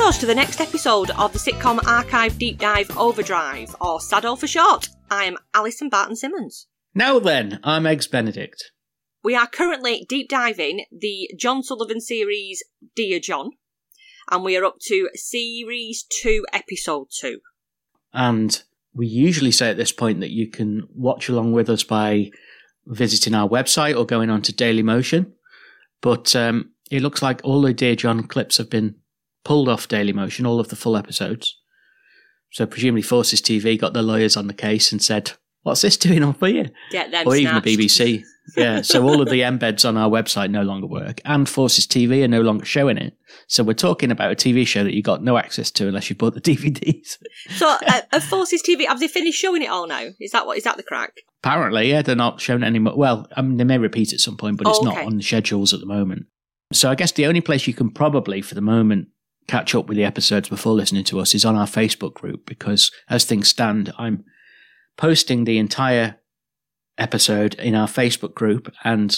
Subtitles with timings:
[0.00, 4.46] Welcome, to the next episode of the sitcom archive deep dive Overdrive, or Sado for
[4.46, 4.88] short.
[5.10, 6.66] I am Alison Barton Simmons.
[6.94, 8.72] Now then, I'm Eggs Benedict.
[9.22, 12.64] We are currently deep diving the John Sullivan series
[12.96, 13.50] Dear John,
[14.30, 17.38] and we are up to series 2, episode 2.
[18.14, 18.62] And
[18.94, 22.30] we usually say at this point that you can watch along with us by
[22.86, 25.32] visiting our website or going on to Dailymotion.
[26.00, 28.96] But um, it looks like all the Dear John clips have been
[29.44, 31.56] pulled off Dailymotion, all of the full episodes.
[32.52, 36.22] So presumably Forces TV got their lawyers on the case and said, "What's this doing
[36.24, 38.24] on for you?" Get them or even the BBC.
[38.56, 42.24] Yeah, so all of the embeds on our website no longer work, and Forces TV
[42.24, 43.16] are no longer showing it.
[43.46, 46.16] So we're talking about a TV show that you got no access to unless you
[46.16, 47.18] bought the DVDs.
[47.50, 50.06] So, uh, Forces TV, have they finished showing it all now?
[50.18, 50.58] Is that what?
[50.58, 51.12] Is that the crack?
[51.44, 52.96] Apparently, yeah, they're not showing it anymore.
[52.96, 55.06] Well, I mean, they may repeat at some point, but it's Oh, not okay.
[55.06, 56.26] on the schedules at the moment.
[56.72, 59.08] So I guess the only place you can probably, for the moment,
[59.50, 62.92] catch up with the episodes before listening to us is on our Facebook group because,
[63.08, 64.24] as things stand, I'm
[64.96, 66.18] posting the entire
[66.98, 69.16] episode in our Facebook group, and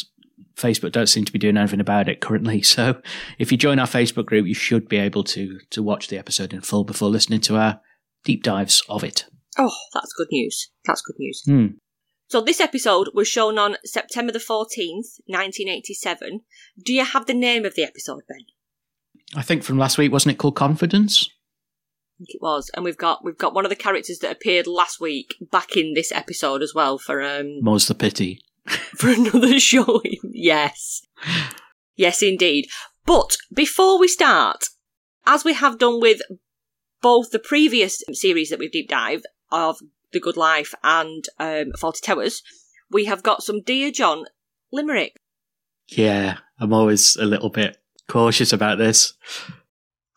[0.56, 2.62] Facebook don't seem to be doing anything about it currently.
[2.72, 3.02] So
[3.38, 6.54] if you join our Facebook group, you should be able to to watch the episode
[6.54, 7.80] in full before listening to our
[8.24, 9.26] deep dives of it.
[9.58, 10.70] Oh, that's good news.
[10.86, 11.42] That's good news.
[11.44, 11.66] Hmm.
[12.28, 16.40] So this episode was shown on September the 14th, 1987.
[16.82, 18.46] Do you have the name of the episode, Ben?
[19.34, 21.28] I think from last week, wasn't it called Confidence?
[21.28, 22.70] I think it was.
[22.74, 25.94] And we've got we've got one of the characters that appeared last week back in
[25.94, 28.40] this episode as well for um More's the pity.
[28.66, 30.00] for another show.
[30.22, 31.02] yes.
[31.96, 32.66] Yes indeed.
[33.06, 34.66] But before we start,
[35.26, 36.20] as we have done with
[37.00, 39.78] both the previous series that we've deep dived of
[40.12, 42.42] The Good Life and um, Fawlty Towers,
[42.90, 44.26] we have got some Dear John
[44.72, 45.16] limerick.
[45.88, 47.76] Yeah, I'm always a little bit
[48.08, 49.14] cautious about this.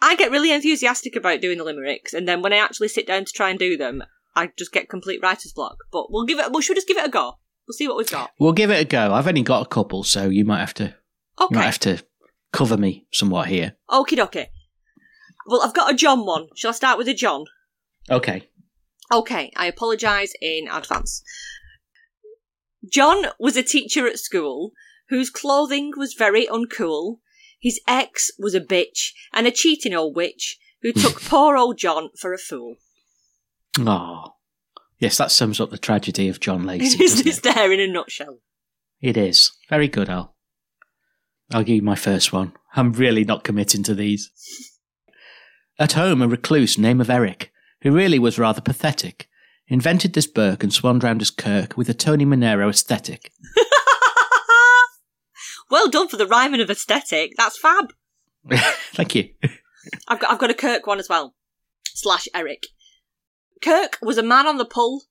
[0.01, 3.25] I get really enthusiastic about doing the limericks, and then when I actually sit down
[3.25, 4.03] to try and do them,
[4.35, 5.77] I just get complete writer's block.
[5.91, 6.51] But we'll give it.
[6.53, 7.39] We should just give it a go.
[7.67, 8.31] We'll see what we've got.
[8.39, 9.13] We'll give it a go.
[9.13, 10.93] I've only got a couple, so you might have to
[11.39, 12.03] you might have to
[12.51, 13.75] cover me somewhat here.
[13.89, 14.47] Okie dokie.
[15.47, 16.47] Well, I've got a John one.
[16.55, 17.45] Shall I start with a John?
[18.09, 18.49] Okay.
[19.11, 21.23] Okay, I apologise in advance.
[22.91, 24.71] John was a teacher at school
[25.09, 27.17] whose clothing was very uncool.
[27.61, 30.99] His ex was a bitch and a cheating old witch who hmm.
[30.99, 32.75] took poor old John for a fool.
[33.79, 34.35] Oh.
[34.99, 37.03] Yes, that sums up the tragedy of John Lacey.
[37.03, 37.43] Is it?
[37.43, 38.39] there in a nutshell?
[39.01, 39.51] it is.
[39.69, 40.35] Very good, Al.
[41.51, 42.53] I'll give you my first one.
[42.75, 44.31] I'm really not committing to these.
[45.77, 47.51] At home, a recluse name of Eric,
[47.81, 49.27] who really was rather pathetic,
[49.67, 53.31] invented this Burke and swanned round his Kirk with a Tony Manero aesthetic.
[55.69, 57.31] well done for the rhyming of aesthetic.
[57.37, 57.93] That's fab.
[58.93, 59.29] Thank you.
[60.07, 61.35] I've got I've got a Kirk one as well.
[61.93, 62.63] Slash Eric.
[63.61, 65.03] Kirk was a man on the pull,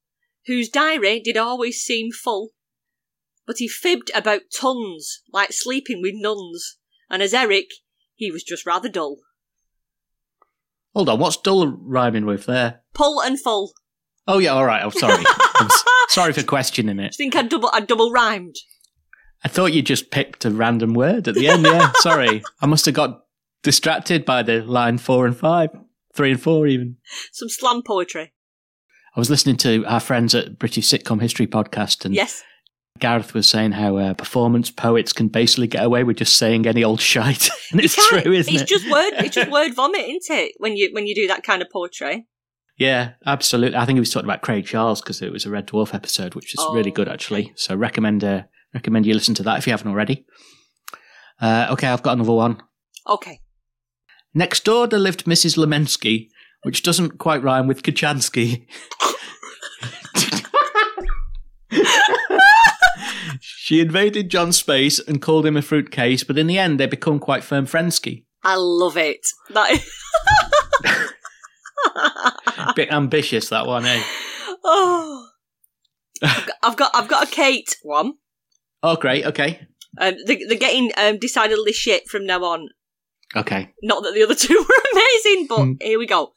[0.47, 2.50] whose diary did always seem full.
[3.47, 6.78] But he fibbed about tons, like sleeping with nuns.
[7.10, 7.66] And as Eric,
[8.15, 9.19] he was just rather dull.
[10.94, 12.82] Hold on, what's dull rhyming with there?
[12.94, 13.72] Pull and full.
[14.26, 14.82] Oh yeah, all right.
[14.82, 15.22] I'm sorry.
[15.56, 17.09] I'm s- sorry for questioning it.
[17.15, 18.56] I think I double I double rhymed.
[19.44, 21.65] I thought you just picked a random word at the end.
[21.65, 22.43] Yeah, sorry.
[22.60, 23.25] I must have got
[23.62, 25.71] distracted by the line four and five,
[26.15, 26.97] three and four even.
[27.32, 28.33] Some slam poetry.
[29.16, 32.43] I was listening to our friends at British Sitcom History podcast, and Yes.
[33.00, 36.83] Gareth was saying how uh, performance poets can basically get away with just saying any
[36.84, 38.69] old shite, and it's You can't- true, isn't it's it?
[38.69, 40.53] just word it's just word vomit, isn't it?
[40.59, 42.27] When you when you do that kind of poetry.
[42.77, 43.77] Yeah, absolutely.
[43.77, 46.34] I think he was talking about Craig Charles because it was a Red Dwarf episode,
[46.34, 47.53] which is really Oh, good actually.
[47.57, 48.42] So recommend uh,
[48.74, 50.26] recommend you listen to that if you haven't already.
[51.41, 52.62] Uh, okay, I've got another one.
[53.09, 53.41] Okay.
[54.34, 55.56] Next door there lived Mrs.
[55.56, 56.28] Lemensky,
[56.62, 58.66] which doesn't quite rhyme with Kachansky.
[63.41, 67.18] she invaded John's space and called him a fruitcase, but in the end they become
[67.18, 68.24] quite firm friendsky.
[68.42, 69.26] I love it.
[69.50, 69.80] That
[72.76, 74.03] Bit ambitious that one, eh?
[74.65, 75.28] oh.
[76.22, 78.15] I've got I've got a Kate one.
[78.86, 79.25] Oh, great.
[79.25, 79.66] Okay,
[79.98, 82.69] Um, they, they're getting um, decidedly shit from now on.
[83.34, 83.72] okay.
[83.83, 85.72] Not that the other two were amazing, but Hmm.
[85.81, 86.33] here we go.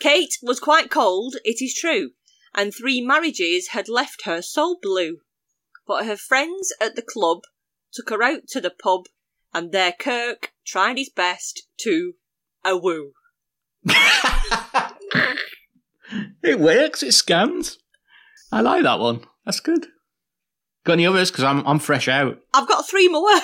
[0.00, 2.10] Kate was quite cold, it is true,
[2.54, 5.18] and three marriages had left her so blue.
[5.86, 7.40] But her friends at the club
[7.92, 9.02] took her out to the pub,
[9.52, 12.14] and there Kirk tried his best to
[12.64, 13.12] a woo.
[16.42, 17.02] it works.
[17.02, 17.78] It scans.
[18.50, 19.24] I like that one.
[19.44, 19.86] That's good.
[20.84, 21.30] Got any others?
[21.30, 22.38] Because I'm I'm fresh out.
[22.52, 23.30] I've got three more.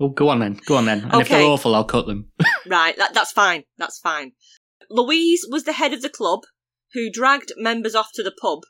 [0.00, 0.58] Oh, go on then.
[0.66, 1.08] Go on then.
[1.10, 2.30] And if they're awful, I'll cut them.
[2.66, 3.64] Right, that, that's fine.
[3.78, 4.32] That's fine.
[4.90, 6.40] Louise was the head of the club
[6.94, 8.60] who dragged members off to the pub.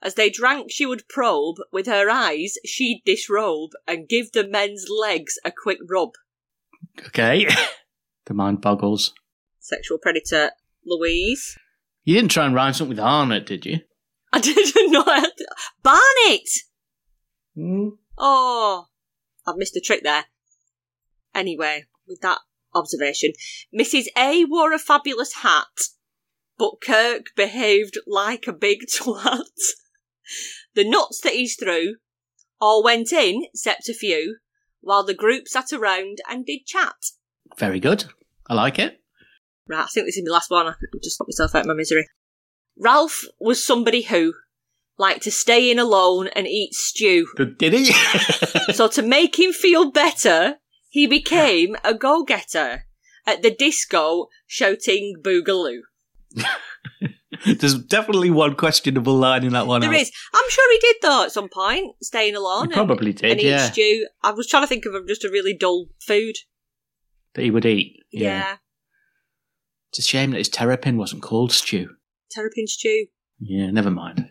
[0.00, 1.56] As they drank, she would probe.
[1.72, 6.10] With her eyes, she'd disrobe and give the men's legs a quick rub.
[7.06, 7.46] okay.
[8.26, 9.12] the mind boggles.
[9.58, 10.52] Sexual predator
[10.86, 11.58] Louise.
[12.04, 13.80] You didn't try and rhyme something with Arnott, did you?
[14.32, 15.04] I didn't know.
[15.82, 16.48] Barnett!
[17.56, 17.88] Hmm?
[18.18, 18.86] Oh,
[19.46, 20.26] I've missed a trick there.
[21.34, 22.38] Anyway, with that
[22.74, 23.32] observation,
[23.78, 24.06] Mrs.
[24.16, 25.88] A wore a fabulous hat,
[26.58, 29.40] but Kirk behaved like a big twat.
[30.74, 31.96] The nuts that he's threw
[32.60, 34.38] all went in, except a few,
[34.80, 36.96] while the group sat around and did chat.
[37.58, 38.04] Very good.
[38.48, 39.00] I like it.
[39.68, 40.66] Right, I think this is my last one.
[40.66, 42.06] I can just got myself out of my misery.
[42.78, 44.34] Ralph was somebody who
[44.98, 47.26] liked to stay in alone and eat stew.
[47.58, 47.92] Did he?
[48.72, 50.56] So to make him feel better,
[50.88, 52.86] he became a go-getter
[53.26, 55.80] at the disco shouting boogaloo.
[57.44, 59.82] There's definitely one questionable line in that one.
[59.82, 60.00] There Al.
[60.00, 60.10] is.
[60.34, 62.68] I'm sure he did though at some point, staying alone.
[62.68, 63.70] He probably and, did, and eat yeah.
[63.70, 64.08] stew.
[64.22, 66.36] I was trying to think of just a really dull food.
[67.34, 68.02] That he would eat.
[68.10, 68.56] Yeah.
[69.90, 71.90] It's a shame that his terrapin wasn't called stew.
[72.30, 73.06] Terrapin stew.
[73.38, 74.30] Yeah, never mind.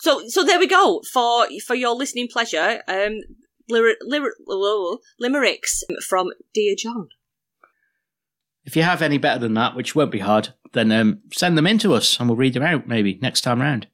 [0.00, 2.82] So so there we go for for your listening pleasure.
[2.88, 3.20] Um,
[3.70, 7.08] lyri- lyri- limericks from Dear John.
[8.64, 11.66] If you have any better than that, which won't be hard, then um, send them
[11.66, 13.86] in to us and we'll read them out maybe next time round.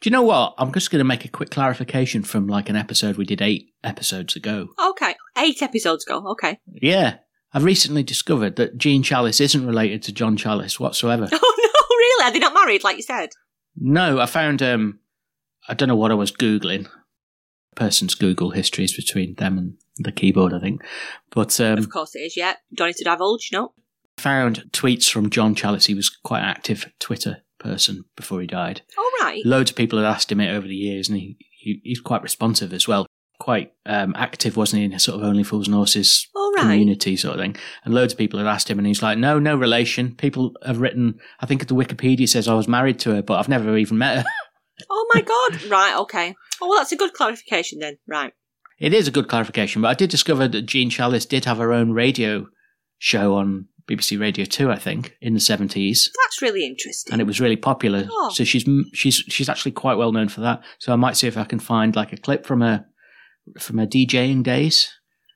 [0.00, 0.54] Do you know what?
[0.58, 3.72] I'm just going to make a quick clarification from like an episode we did eight
[3.82, 4.68] episodes ago.
[4.90, 6.22] Okay, eight episodes ago.
[6.32, 6.58] Okay.
[6.66, 7.18] Yeah,
[7.52, 11.28] I've recently discovered that Jean Challis isn't related to John Challis whatsoever.
[11.32, 12.24] Oh no, really?
[12.28, 13.30] Are they not married like you said?
[13.76, 14.98] No, I found um
[15.68, 16.88] I don't know what I was googling.
[17.74, 20.82] Person's Google histories between them and the keyboard, I think.
[21.30, 22.36] But um Of course it is.
[22.36, 22.54] Yeah.
[22.74, 23.50] Don't need to divulge.
[23.52, 23.72] No.
[24.18, 25.86] found tweets from John Challis.
[25.86, 28.82] He was quite an active Twitter person before he died.
[28.96, 29.44] All right.
[29.44, 32.22] Loads of people had asked him it over the years, and he, he he's quite
[32.22, 33.06] responsive as well.
[33.38, 36.62] Quite um, active, wasn't he, in a sort of Only Fools and Horses All right.
[36.62, 37.56] community sort of thing.
[37.84, 40.80] And loads of people had asked him, and he's like, "No, no relation." People have
[40.80, 41.20] written.
[41.40, 44.18] I think the Wikipedia says I was married to her, but I've never even met
[44.18, 44.24] her.
[44.90, 45.62] Oh my god.
[45.70, 45.96] right.
[46.00, 46.34] Okay.
[46.60, 47.96] Oh, well, that's a good clarification then.
[48.06, 48.34] Right.
[48.78, 51.72] It is a good clarification, but I did discover that Jean Challis did have her
[51.72, 52.46] own radio
[52.98, 56.10] show on BBC Radio 2, I think, in the 70s.
[56.24, 57.12] That's really interesting.
[57.12, 58.06] And it was really popular.
[58.10, 58.30] Oh.
[58.34, 60.62] So she's she's she's actually quite well known for that.
[60.78, 62.84] So I might see if I can find like a clip from her
[63.58, 64.92] from her DJing days.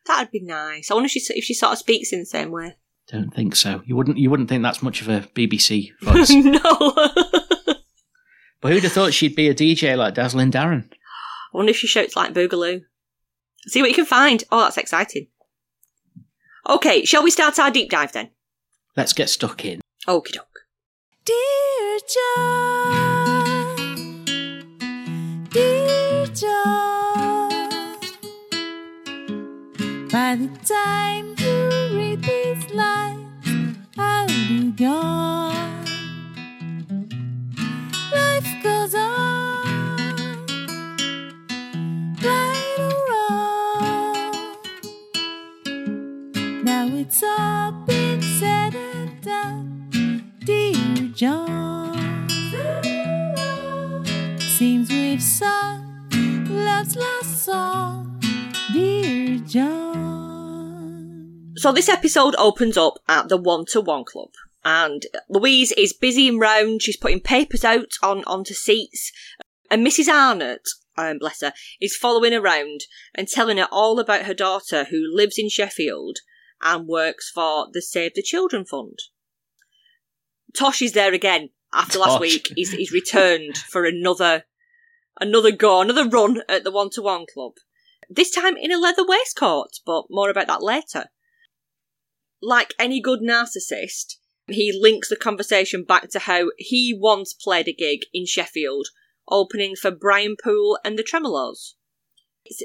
[0.07, 0.91] That'd be nice.
[0.91, 2.77] I wonder if she if she sort of speaks in the same way.
[3.09, 3.83] Don't think so.
[3.85, 6.31] You wouldn't you wouldn't think that's much of a BBC voice.
[6.31, 6.61] no.
[8.61, 10.91] but who'd have thought she'd be a DJ like Dazzling Darren?
[11.53, 12.83] I wonder if she shouts like Boogaloo.
[13.67, 14.43] See what you can find.
[14.51, 15.27] Oh, that's exciting.
[16.69, 18.31] Okay, shall we start our deep dive then?
[18.97, 19.81] Let's get stuck in.
[20.07, 20.47] Okie doke.
[21.25, 23.77] Dear John,
[25.51, 25.90] dear
[30.31, 35.50] by the time you read these lines, I'll be gone.
[61.61, 64.31] So this episode opens up at the one to one club.
[64.65, 69.13] And Louise is busying round, she's putting papers out on onto seats,
[69.71, 70.09] and Mrs.
[70.09, 75.03] Arnott, um, bless her, is following around and telling her all about her daughter who
[75.15, 76.21] lives in Sheffield
[76.63, 78.99] and works for the Save the Children Fund.
[80.57, 82.51] Tosh is there again after last week.
[82.57, 84.45] He's, he's returned for another
[85.21, 87.53] another go, another run at the one to one club.
[88.09, 91.11] This time in a leather waistcoat, but more about that later.
[92.43, 94.17] Like any good narcissist,
[94.47, 98.89] he links the conversation back to how he once played a gig in Sheffield,
[99.29, 101.75] opening for Brian Poole and the Tremeloes.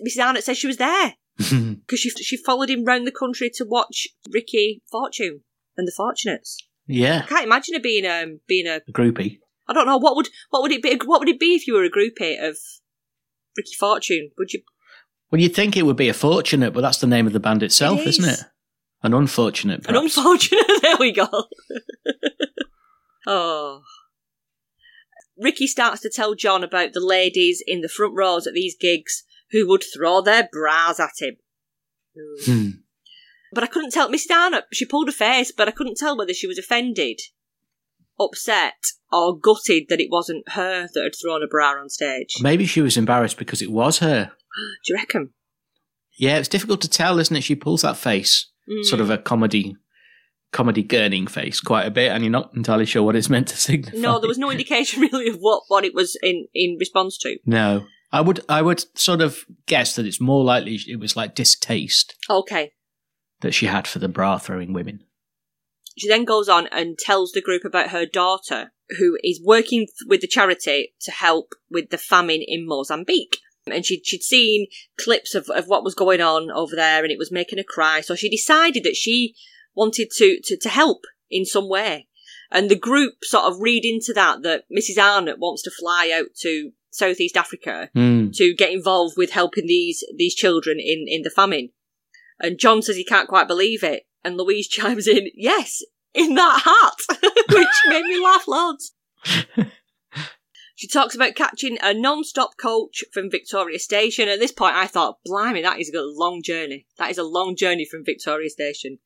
[0.06, 0.24] Mrs.
[0.24, 4.08] Arnott says she was there because she she followed him round the country to watch
[4.32, 5.42] Ricky Fortune
[5.78, 6.56] and the Fortunates.
[6.88, 9.40] yeah, I can't imagine her being um being a a groupie.
[9.68, 11.74] I don't know what would what would it be what would it be if you
[11.74, 12.56] were a groupie of
[13.58, 14.32] Ricky Fortune?
[14.38, 14.62] Would you?
[15.30, 17.62] Well, you'd think it would be a fortunate, but that's the name of the band
[17.64, 18.20] itself, It is.
[18.20, 18.40] not it?
[19.06, 19.88] An unfortunate.
[19.88, 20.66] An unfortunate.
[20.82, 21.28] there we go.
[23.28, 23.84] oh.
[25.38, 29.24] Ricky starts to tell John about the ladies in the front rows at these gigs
[29.52, 31.36] who would throw their bras at him.
[32.46, 32.70] Hmm.
[33.54, 34.10] But I couldn't tell.
[34.10, 37.20] Miss Arnott, she pulled her face, but I couldn't tell whether she was offended,
[38.20, 42.38] upset, or gutted that it wasn't her that had thrown a bra on stage.
[42.42, 44.32] Maybe she was embarrassed because it was her.
[44.84, 45.30] Do you reckon?
[46.18, 47.42] Yeah, it's difficult to tell, isn't it?
[47.42, 48.48] She pulls that face,
[48.84, 49.14] sort of mm.
[49.14, 49.76] a comedy,
[50.52, 53.58] comedy gurning face, quite a bit, and you're not entirely sure what it's meant to
[53.58, 53.98] signify.
[53.98, 57.38] No, there was no indication really of what, what it was in, in response to.
[57.46, 61.36] No, I would, I would sort of guess that it's more likely it was like
[61.36, 62.72] distaste Okay.
[63.42, 65.02] that she had for the bra throwing women.
[65.98, 70.22] She then goes on and tells the group about her daughter, who is working with
[70.22, 73.38] the charity to help with the famine in Mozambique.
[73.68, 74.68] And she'd, she'd seen
[75.00, 78.02] clips of, of what was going on over there and it was making her cry.
[78.02, 79.36] So she decided that she
[79.74, 82.08] wanted to, to, to help in some way.
[82.52, 85.02] And the group sort of read into that that Mrs.
[85.02, 88.30] Arnott wants to fly out to Southeast Africa Hmm.
[88.36, 91.70] to get involved with helping these these children in in the famine.
[92.40, 95.82] And John says he can't quite believe it, and Louise chimes in, "Yes,
[96.14, 97.20] in that hat,"
[97.50, 98.94] which made me laugh loads.
[100.76, 104.28] She talks about catching a non-stop coach from Victoria Station.
[104.28, 106.86] At this point, I thought, "Blimey, that is a long journey.
[106.98, 109.00] That is a long journey from Victoria Station."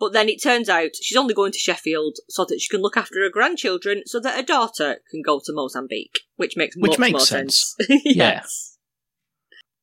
[0.00, 2.96] But then it turns out she's only going to Sheffield so that she can look
[2.96, 7.12] after her grandchildren, so that her daughter can go to Mozambique, which makes Which makes
[7.12, 7.76] more sense.
[7.78, 8.02] sense.
[8.04, 8.40] Yeah.
[8.42, 8.76] yes.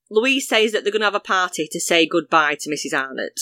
[0.10, 2.94] Louise says that they're going to have a party to say goodbye to Mrs.
[2.94, 3.40] Arnott.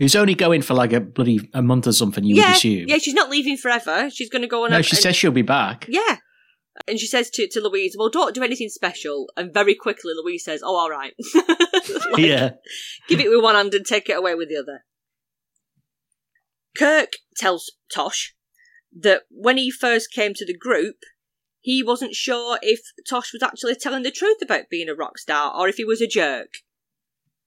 [0.00, 2.24] Who's only going for like a bloody a month or something?
[2.24, 2.88] You yeah, would assume.
[2.88, 4.10] yeah, she's not leaving forever.
[4.10, 4.70] She's going to go on.
[4.72, 5.86] no, a, she says she'll be back.
[5.88, 6.16] Yeah.
[6.86, 9.28] And she says to, to Louise, well, don't do anything special.
[9.36, 11.14] And very quickly, Louise says, oh, all right.
[12.10, 12.50] Like, yeah.
[13.08, 14.84] Give it with one hand and take it away with the other.
[16.76, 18.34] Kirk tells Tosh
[18.96, 20.96] that when he first came to the group,
[21.60, 25.54] he wasn't sure if Tosh was actually telling the truth about being a rock star
[25.54, 26.48] or if he was a jerk.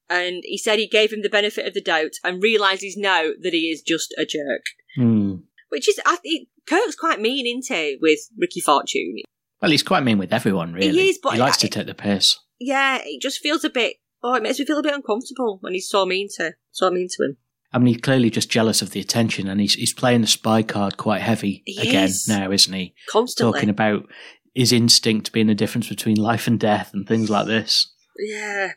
[0.09, 3.53] And he said he gave him the benefit of the doubt and realises now that
[3.53, 4.63] he is just a jerk.
[4.95, 5.35] Hmm.
[5.69, 9.17] Which is, I think, Kirk's quite mean, isn't he, with Ricky Fortune?
[9.61, 10.91] Well, he's quite mean with everyone, really.
[10.91, 12.37] He is, but he likes I- to take the piss.
[12.59, 13.97] Yeah, it just feels a bit.
[14.21, 17.09] Oh, it makes me feel a bit uncomfortable when he's so mean to so mean
[17.09, 17.37] to him.
[17.73, 20.63] I mean, he's clearly just jealous of the attention, and he's he's playing the spy
[20.63, 22.27] card quite heavy He again is.
[22.27, 22.93] now, isn't he?
[23.09, 23.51] Constantly.
[23.53, 24.05] Talking about
[24.53, 27.91] his instinct being the difference between life and death and things like this.
[28.17, 28.73] Yeah.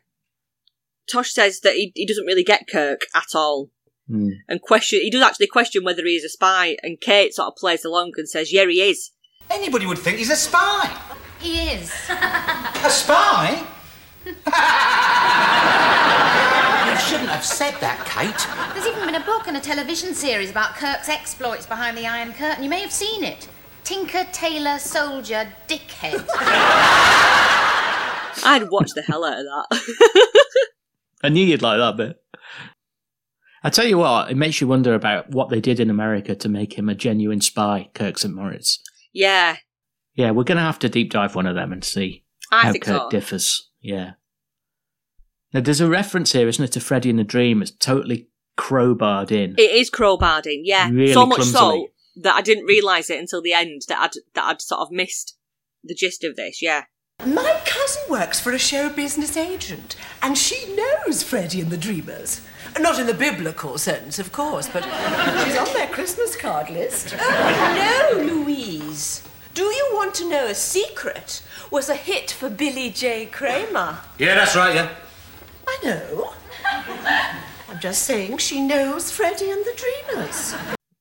[1.13, 3.71] Tosh says that he, he doesn't really get Kirk at all.
[4.09, 4.31] Hmm.
[4.49, 7.57] And question he does actually question whether he is a spy, and Kate sort of
[7.57, 9.11] plays along and says, Yeah, he is.
[9.51, 10.97] Anybody would think he's a spy.
[11.39, 11.91] He is.
[12.11, 13.65] A spy?
[14.27, 14.33] you
[16.99, 18.75] shouldn't have said that, Kate.
[18.75, 22.33] There's even been a book and a television series about Kirk's exploits behind the Iron
[22.33, 22.65] Curtain.
[22.65, 23.49] You may have seen it.
[23.85, 26.27] Tinker, Tailor, Soldier, Dickhead.
[28.43, 30.33] I'd watch the hell out of that.
[31.23, 32.21] I knew you'd like that bit.
[33.67, 36.49] I tell you what, it makes you wonder about what they did in America to
[36.49, 38.33] make him a genuine spy, Kirk St.
[38.33, 38.79] Moritz.
[39.13, 39.57] yeah,
[40.15, 42.73] Yeah, we're going to have to deep dive one of them and see I how
[42.73, 43.11] think Kirk so.
[43.11, 43.69] differs.
[43.81, 44.13] Yeah.
[45.53, 47.61] Now, there's a reference here, isn't it, to Freddy in the Dream?
[47.61, 49.57] It's totally crowbarred in.
[49.59, 50.89] It is crowbarred in, yeah.
[50.89, 51.89] Really so much clumsily.
[52.15, 54.93] so that I didn't realise it until the end that I'd that I'd sort of
[54.93, 55.37] missed
[55.83, 56.85] the gist of this, yeah.
[57.27, 62.43] My cousin works for a show business agent, and she knows Freddie and the Dreamers.
[62.81, 64.83] Not in the biblical sense, of course, but
[65.45, 67.15] she's on their Christmas card list.
[67.19, 69.23] Oh, no, Louise.
[69.55, 71.43] Do you want to know a secret?
[71.71, 73.27] Was a hit for Billy J.
[73.27, 73.99] Kramer.
[74.19, 74.91] Yeah, that's right, yeah.
[75.67, 76.33] I know.
[77.69, 79.73] I'm just saying she knows Freddie and the
[80.07, 80.55] Dreamers.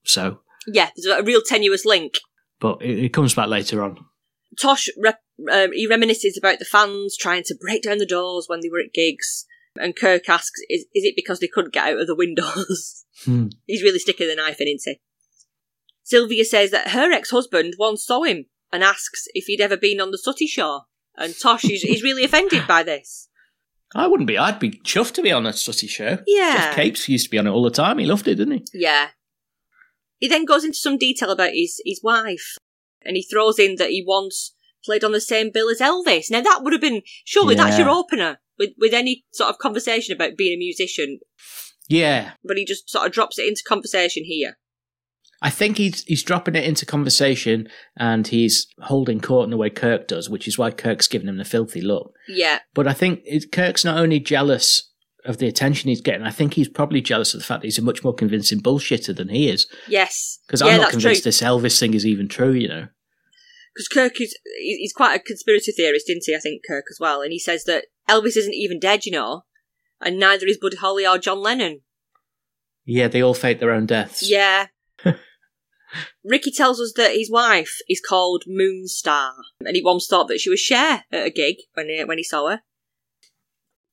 [0.05, 2.13] So, Yeah, there's a real tenuous link.
[2.59, 3.97] but it, it comes back later on.
[4.59, 5.19] Tosh rep-
[5.51, 8.79] um, he reminisces about the fans trying to break down the doors when they were
[8.79, 9.45] at gigs,
[9.77, 13.47] and Kirk asks, "Is, is it because they couldn't get out of the windows?" Hmm.
[13.65, 14.99] He's really sticking the knife in, isn't he?
[16.03, 20.11] Sylvia says that her ex-husband once saw him and asks if he'd ever been on
[20.11, 20.81] the Sooty Show,
[21.15, 23.29] and Tosh is, is really offended by this.
[23.95, 24.37] I wouldn't be.
[24.37, 26.17] I'd be chuffed to be on a Sooty show.
[26.27, 26.65] Yeah.
[26.65, 27.97] Geoff Capes used to be on it all the time.
[27.99, 28.65] He loved it, didn't he?
[28.73, 29.09] Yeah.
[30.17, 32.57] He then goes into some detail about his, his wife,
[33.01, 34.53] and he throws in that he once
[34.83, 36.29] played on the same bill as Elvis.
[36.29, 40.15] Now that would have been surely that's your opener with with any sort of conversation
[40.15, 41.19] about being a musician,
[41.89, 42.31] Yeah.
[42.43, 44.57] but he just sort of drops it into conversation here.
[45.41, 49.69] I think he's he's dropping it into conversation and he's holding court in the way
[49.69, 52.13] Kirk does, which is why Kirk's giving him the filthy look.
[52.27, 54.91] Yeah, But I think it, Kirk's not only jealous
[55.25, 57.79] of the attention he's getting, I think he's probably jealous of the fact that he's
[57.79, 59.67] a much more convincing bullshitter than he is.
[59.87, 61.29] yes, Because yeah, I'm not convinced true.
[61.29, 62.87] this Elvis thing is even true, you know.
[63.75, 66.35] Because Kirk is he's quite a conspiracy theorist, isn't he?
[66.35, 69.43] I think Kirk as well, and he says that Elvis isn't even dead, you know.
[70.01, 71.81] And neither is Buddy Holly or John Lennon.
[72.85, 74.27] Yeah, they all fake their own deaths.
[74.29, 74.67] Yeah.
[76.23, 80.49] Ricky tells us that his wife is called Moonstar, and he once thought that she
[80.49, 82.61] was Cher at a gig when he, when he saw her.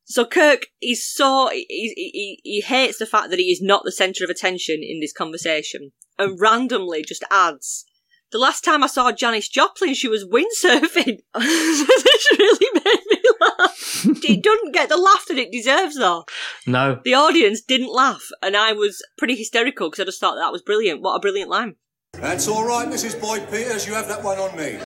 [0.04, 3.92] So Kirk is so he, he he hates the fact that he is not the
[3.92, 7.86] centre of attention in this conversation, and randomly just adds,
[8.32, 14.04] "The last time I saw Janis Joplin, she was windsurfing." this really made me laugh.
[14.24, 16.24] it doesn't get the laugh that it deserves, though.
[16.66, 17.00] No.
[17.04, 20.62] The audience didn't laugh, and I was pretty hysterical because I just thought that was
[20.62, 21.02] brilliant.
[21.02, 21.76] What a brilliant line.
[22.14, 23.20] That's all right, Mrs.
[23.20, 23.86] Boyd Peters.
[23.86, 24.78] You have that one on me.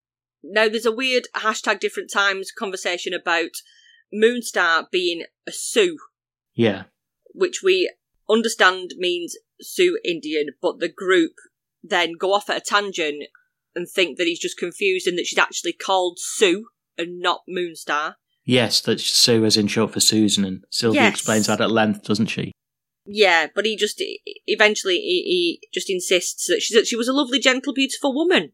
[0.44, 3.52] Now, there's a weird hashtag different times conversation about
[4.14, 5.98] Moonstar being a Sioux,
[6.54, 6.84] Yeah.
[7.34, 7.92] which we
[8.30, 11.34] understand means Sioux Indian, but the group
[11.90, 13.24] then go off at a tangent
[13.76, 18.16] and think that he's just confused and that she's actually called Sue and not Moonstar.
[18.46, 21.14] Yes, that's Sue as in short for Susan, and Sylvia Yes.
[21.14, 22.52] explains that at length, doesn't she?
[23.08, 24.02] Yeah, but he just
[24.48, 28.52] eventually he, he just insists that she that she was a lovely, gentle, beautiful woman.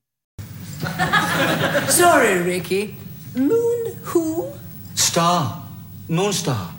[1.87, 2.95] Sorry, Ricky.
[3.35, 4.51] Moon who?
[4.95, 5.63] Star.
[6.09, 6.71] Moonstar.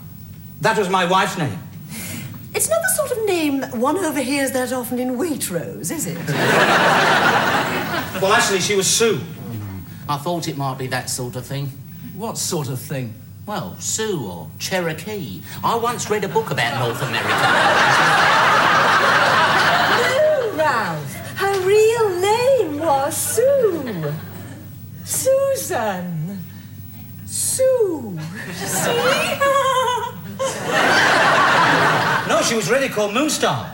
[0.60, 1.58] That was my wife's name.
[2.62, 6.16] It's not the sort of name one overhears that often in Waitrose, is it?
[8.22, 9.20] Well, actually, she was Sue.
[10.08, 11.66] I thought it might be that sort of thing.
[12.14, 13.14] what sort of thing?
[13.46, 15.42] Well, Sioux or Cherokee.
[15.64, 17.28] I once read a book about North America.
[19.98, 21.16] No, Ralph.
[21.38, 24.14] Her real name was Sue.
[25.04, 26.38] Susan.
[27.26, 28.20] Sue.
[28.54, 28.92] See?
[32.42, 33.70] No, she was really called Moonstar.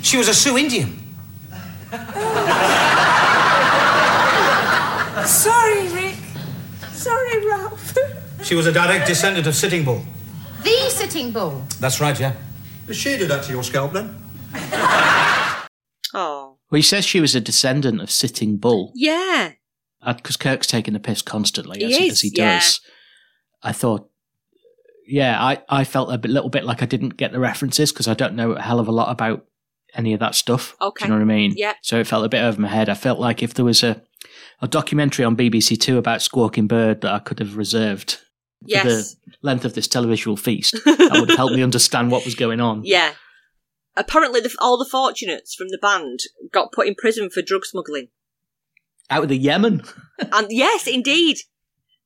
[0.00, 0.98] She was a Sioux Indian.
[5.26, 6.16] Sorry, Rick.
[6.92, 7.94] Sorry, Ralph.
[8.42, 10.02] She was a direct descendant of Sitting Bull.
[10.62, 11.62] The Sitting Bull.
[11.78, 12.32] That's right, yeah.
[12.86, 14.14] Did she do that to your scalp then?
[16.14, 19.52] Oh, Well, he says she was a descendant of Sitting Bull, yeah,
[20.00, 22.58] uh, because Kirk's taking the piss constantly, He as, he- is, as he yeah.
[22.60, 22.80] does.
[23.62, 24.08] I thought,
[25.06, 28.08] yeah, I, I felt a bit, little bit like I didn't get the references because
[28.08, 29.44] I don't know a hell of a lot about
[29.94, 30.76] any of that stuff.
[30.80, 31.04] Okay.
[31.04, 31.54] Do you know what I mean?
[31.56, 31.74] Yeah.
[31.82, 32.88] So it felt a bit over my head.
[32.88, 34.02] I felt like if there was a,
[34.60, 38.18] a documentary on BBC Two about Squawking Bird that I could have reserved
[38.62, 42.60] for the length of this televisual feast, that would helped me understand what was going
[42.60, 42.82] on.
[42.84, 43.12] yeah.
[43.96, 46.18] Apparently, the, all the fortunates from the band
[46.52, 48.08] got put in prison for drug smuggling.
[49.08, 49.82] Out of the Yemen.
[50.32, 51.36] And yes, indeed.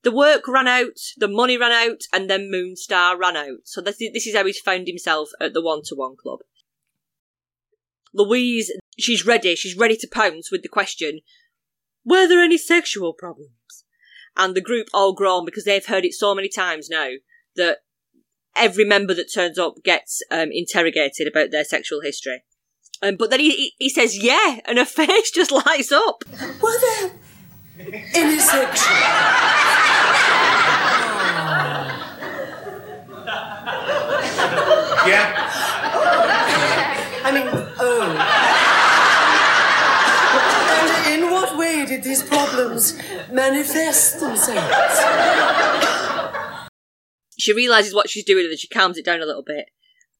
[0.08, 3.58] The work ran out, the money ran out, and then Moonstar ran out.
[3.64, 6.38] So this is, this is how he's found himself at the one to one club.
[8.14, 9.54] Louise, she's ready.
[9.54, 11.20] She's ready to pounce with the question
[12.06, 13.50] Were there any sexual problems?
[14.34, 17.10] And the group all groan because they've heard it so many times now
[17.56, 17.80] that
[18.56, 22.44] every member that turns up gets um, interrogated about their sexual history.
[23.02, 26.24] Um, but then he, he, he says, Yeah, and her face just lights up.
[26.62, 27.10] Were there
[28.14, 29.77] any sexual?
[35.08, 35.50] Yeah.
[37.24, 37.48] I mean,
[37.80, 38.02] oh.
[40.80, 42.98] and in what way did these problems
[43.32, 44.74] manifest themselves?
[47.38, 49.66] she realizes what she's doing and then she calms it down a little bit.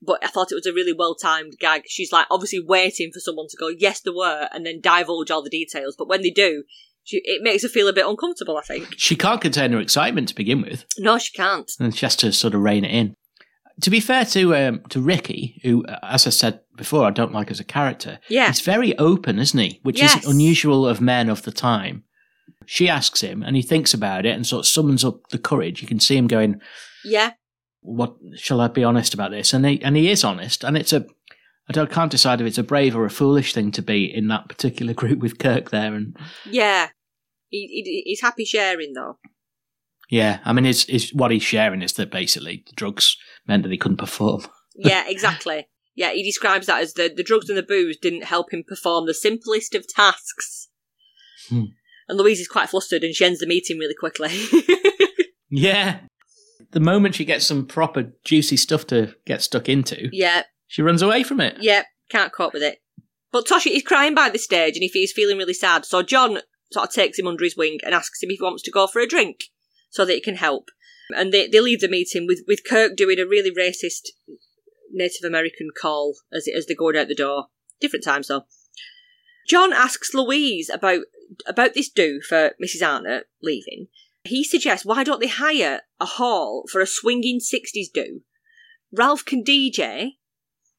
[0.01, 1.83] But I thought it was a really well timed gag.
[1.89, 5.43] She's like obviously waiting for someone to go, yes, there were, and then divulge all
[5.43, 5.97] the details.
[5.99, 6.63] But when they do,
[7.03, 8.95] she, it makes her feel a bit uncomfortable, I think.
[8.97, 10.85] She can't contain her excitement to begin with.
[10.99, 11.71] No, she can't.
[11.81, 13.15] and she has to sort of rein it in.
[13.83, 17.33] To be fair to um, to Ricky, who, uh, as I said before, I don't
[17.33, 18.19] like as a character.
[18.29, 18.49] Yeah.
[18.49, 19.81] he's very open, isn't he?
[19.83, 20.25] Which Yes.
[20.25, 22.03] is unusual of men of the time.
[22.67, 25.81] She asks him, and he thinks about it, and sort of summons up the courage.
[25.81, 26.61] You can see him going,
[27.05, 27.33] Yeah.
[27.81, 30.93] "What shall I be honest about this?" And he and he is honest, and it's
[30.93, 31.07] a.
[31.71, 34.29] I don't, can't decide if it's a brave or a foolish thing to be in
[34.29, 36.17] that particular group with Kirk there, and
[36.51, 36.89] Yeah.
[37.51, 39.19] He, he, he's happy sharing, though.
[40.11, 43.17] yeah, I mean, is is what he's sharing is that basically the drugs
[43.49, 44.43] meant that he couldn't perform.
[44.81, 45.67] Yeah, exactly.
[45.97, 49.07] yeah, he describes that as the, the drugs and the booze didn't help him perform
[49.07, 50.69] the simplest of tasks.
[51.49, 51.65] Hmm.
[52.09, 54.31] And Louise is quite flustered and she ends the meeting really quickly.
[55.51, 56.01] Yeah.
[56.73, 61.01] The moment she gets some proper juicy stuff to get stuck into, yeah, she runs
[61.01, 61.57] away from it.
[61.61, 62.79] Yeah, can't cope with it.
[63.33, 65.87] But Toshi is crying by the stage and he's feeling really sad.
[65.87, 66.41] So John
[66.73, 68.87] sort of takes him under his wing and asks him if he wants to go
[68.87, 69.45] for a drink
[69.91, 70.69] so that he can help.
[71.15, 74.09] And they, they leave the meeting with, with Kirk doing a really racist
[74.91, 77.47] Native American call as, as they're going out the door.
[77.81, 78.45] Different times though.
[79.49, 81.05] John asks Louise about
[81.47, 82.87] about this do for Mrs.
[82.87, 83.89] Arnott leaving.
[84.25, 88.23] He suggests why don't they hire a hall for a swinging 60s do
[88.93, 90.13] Ralph can DJ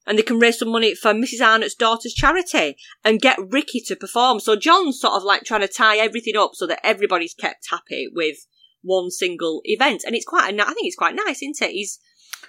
[0.06, 1.44] and they can raise some money for Mrs.
[1.44, 4.40] Arnott's daughter's charity and get Ricky to perform.
[4.40, 8.08] So John's sort of like trying to tie everything up so that everybody's kept happy
[8.12, 8.46] with
[8.82, 10.02] one single event.
[10.06, 11.70] And it's quite a, I think it's quite nice, isn't it?
[11.72, 11.98] He's,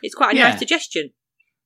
[0.02, 0.50] it's quite a Yeah.
[0.50, 1.12] nice suggestion.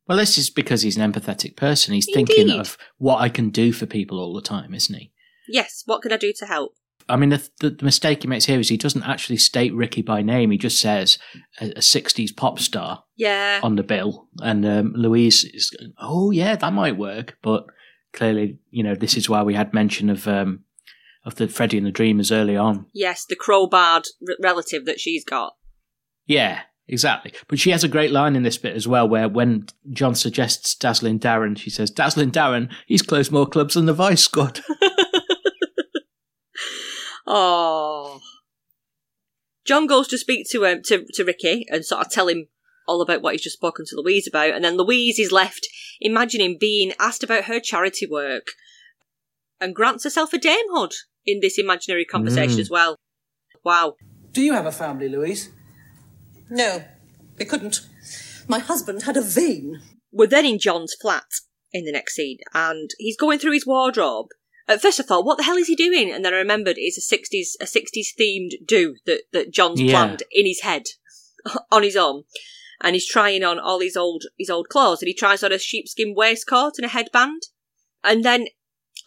[0.08, 1.93] Well, this is because he's an empathetic person.
[1.95, 5.12] He's thinking of what I can do for people all the time, isn't he?
[5.47, 6.73] Yes, what can I do to help?
[7.10, 10.01] I mean, the, the, the mistake he makes here is he doesn't actually state Ricky
[10.01, 10.49] by name.
[10.51, 11.17] He just says
[11.62, 13.60] a, a 60s pop star Yeah.
[13.63, 14.28] on the bill.
[14.41, 17.38] And um, Louise is, oh, yeah, that might work.
[17.43, 17.65] But
[18.13, 20.63] clearly, you know, this is why we had mention of um,
[21.25, 22.85] of the Freddie and the Dreamers early on.
[22.93, 25.53] Yes, the crowbarred r- relative that she's got.
[26.27, 27.33] Yeah, exactly.
[27.47, 30.75] But she has a great line in this bit as well, where when John suggests
[30.75, 34.61] Dazzling Darren, she says, Dazzling Darren, he's closed more clubs than the Vice Squad.
[37.27, 38.19] Oh.
[39.65, 42.47] John goes to speak to um, to to Ricky and sort of tell him
[42.88, 45.67] all about what he's just spoken to Louise about, and then Louise is left
[45.99, 48.47] imagining being asked about her charity work,
[49.59, 50.93] and grants herself a damehood
[51.25, 52.61] in this imaginary conversation Mm.
[52.61, 52.95] as well.
[53.63, 53.95] Wow.
[54.31, 55.49] Do you have a family, Louise?
[56.49, 56.83] No,
[57.38, 57.81] we couldn't.
[58.47, 59.81] My husband had a vein.
[60.11, 61.25] We're then in John's flat
[61.73, 64.27] in the next scene, and he's going through his wardrobe.
[64.67, 66.97] At first, I thought, "What the hell is he doing?" And then I remembered it's
[66.97, 69.91] a sixties a sixties themed do that that John's Yeah.
[69.91, 70.83] planned in his head
[71.71, 72.23] on his own,
[72.81, 75.59] and he's trying on all his old his old clothes, and he tries on a
[75.59, 77.43] sheepskin waistcoat and a headband,
[78.03, 78.47] and then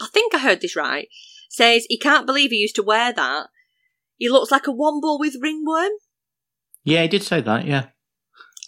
[0.00, 1.08] I think I heard this right.
[1.48, 3.46] Says he can't believe he used to wear that.
[4.16, 5.90] He looks like a womble with ringworm.
[6.84, 7.86] yeah, he did say that, yeah.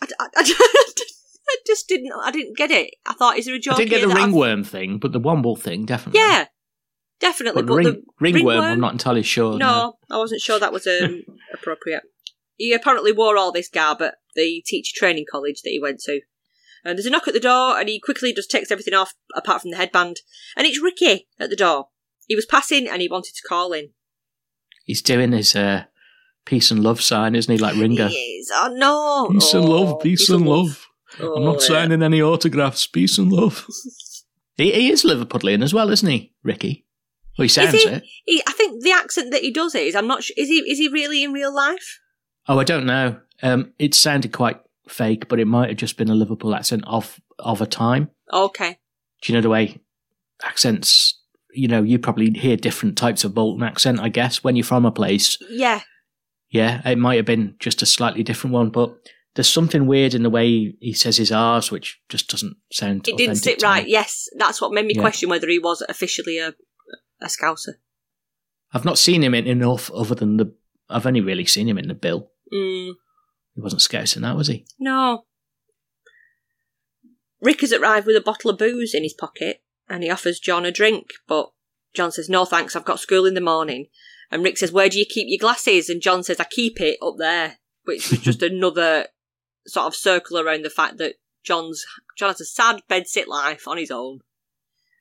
[0.02, 0.74] I, I, I,
[1.48, 2.12] I just didn't.
[2.22, 2.94] I didn't get it.
[3.06, 3.74] I thought, is there a joke?
[3.74, 6.20] I didn't get the that I've- ringworm thing, but the womble thing, definitely.
[6.20, 6.46] Yeah,
[7.20, 7.62] definitely.
[7.62, 9.58] But, But, ring, the ringworm, I'm not entirely sure.
[9.58, 12.02] No, I wasn't sure that was um, appropriate.
[12.56, 16.20] He apparently wore all this garb at the teacher training college that he went to.
[16.84, 19.60] And there's a knock at the door, and he quickly just takes everything off apart
[19.62, 20.16] from the headband.
[20.56, 21.88] And it's Ricky at the door.
[22.30, 23.90] He was passing, and he wanted to call in.
[24.84, 25.86] He's doing his uh,
[26.44, 27.58] peace and love sign, isn't he?
[27.58, 28.06] Like Ringo.
[28.06, 28.46] Yes.
[28.52, 29.28] Oh no!
[29.32, 30.86] Peace and Oh, love, peace, and love.
[31.18, 31.66] I'm Oh, not yeah.
[31.66, 32.86] signing any autographs.
[32.86, 33.66] Peace and love.
[34.56, 36.86] he, he is Liverpudlian as well, isn't he, Ricky?
[37.36, 38.04] Well, he sounds is he, it.
[38.26, 38.42] he?
[38.46, 39.96] I think the accent that he does is.
[39.96, 40.22] I'm not.
[40.22, 40.58] Sure, is he?
[40.70, 41.98] Is he really in real life?
[42.46, 43.18] Oh, I don't know.
[43.42, 47.20] Um, it sounded quite fake, but it might have just been a Liverpool accent of
[47.40, 48.10] of a time.
[48.32, 48.78] Okay.
[49.20, 49.80] Do you know the way
[50.44, 51.16] accents?
[51.54, 54.84] You know, you probably hear different types of Bolton accent, I guess, when you're from
[54.86, 55.36] a place.
[55.50, 55.80] Yeah.
[56.50, 58.94] Yeah, it might have been just a slightly different one, but
[59.34, 63.06] there's something weird in the way he, says his R's, which just doesn't sound.
[63.06, 63.70] It didn't sit to me.
[63.70, 63.86] right.
[63.88, 65.00] Yes, that's what made me Yeah.
[65.02, 66.54] question whether he was officially a
[67.22, 67.74] a scouser.
[68.72, 70.54] I've not seen him in enough other than the.
[70.88, 72.30] I've only really seen him in the bill.
[72.52, 72.94] Mm,
[73.54, 74.64] He wasn't scouting that, was he?
[74.78, 75.24] no.
[77.40, 80.64] Rick has arrived with a bottle of booze in his pocket, and he offers John
[80.64, 81.50] a drink, but
[81.92, 82.76] John says, "No, thanks.
[82.76, 83.88] I've got school in the morning."
[84.31, 86.98] And Rick says, "Where do you keep your glasses?" And John says, "I keep it
[87.03, 89.09] up there," which was just another
[89.66, 91.85] sort of circle around the fact that John's
[92.16, 94.20] John has a sad bedsit life on his own.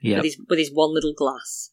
[0.01, 0.17] Yeah.
[0.17, 1.71] with his with his one little glass.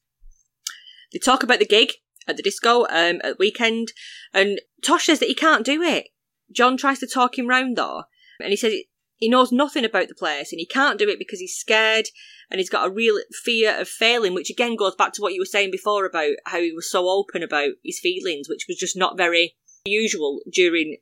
[1.13, 1.93] They talk about the gig
[2.27, 3.93] at the disco um, at weekend,
[4.35, 6.09] and Tosh says that he can't do it.
[6.53, 8.05] John tries to talk him round though,
[8.41, 8.75] and he says
[9.17, 12.07] he knows nothing about the place and he can't do it because he's scared
[12.51, 15.41] and he's got a real fear of failing, which again goes back to what you
[15.41, 18.97] were saying before about how he was so open about his feelings, which was just
[18.97, 20.99] not very usual during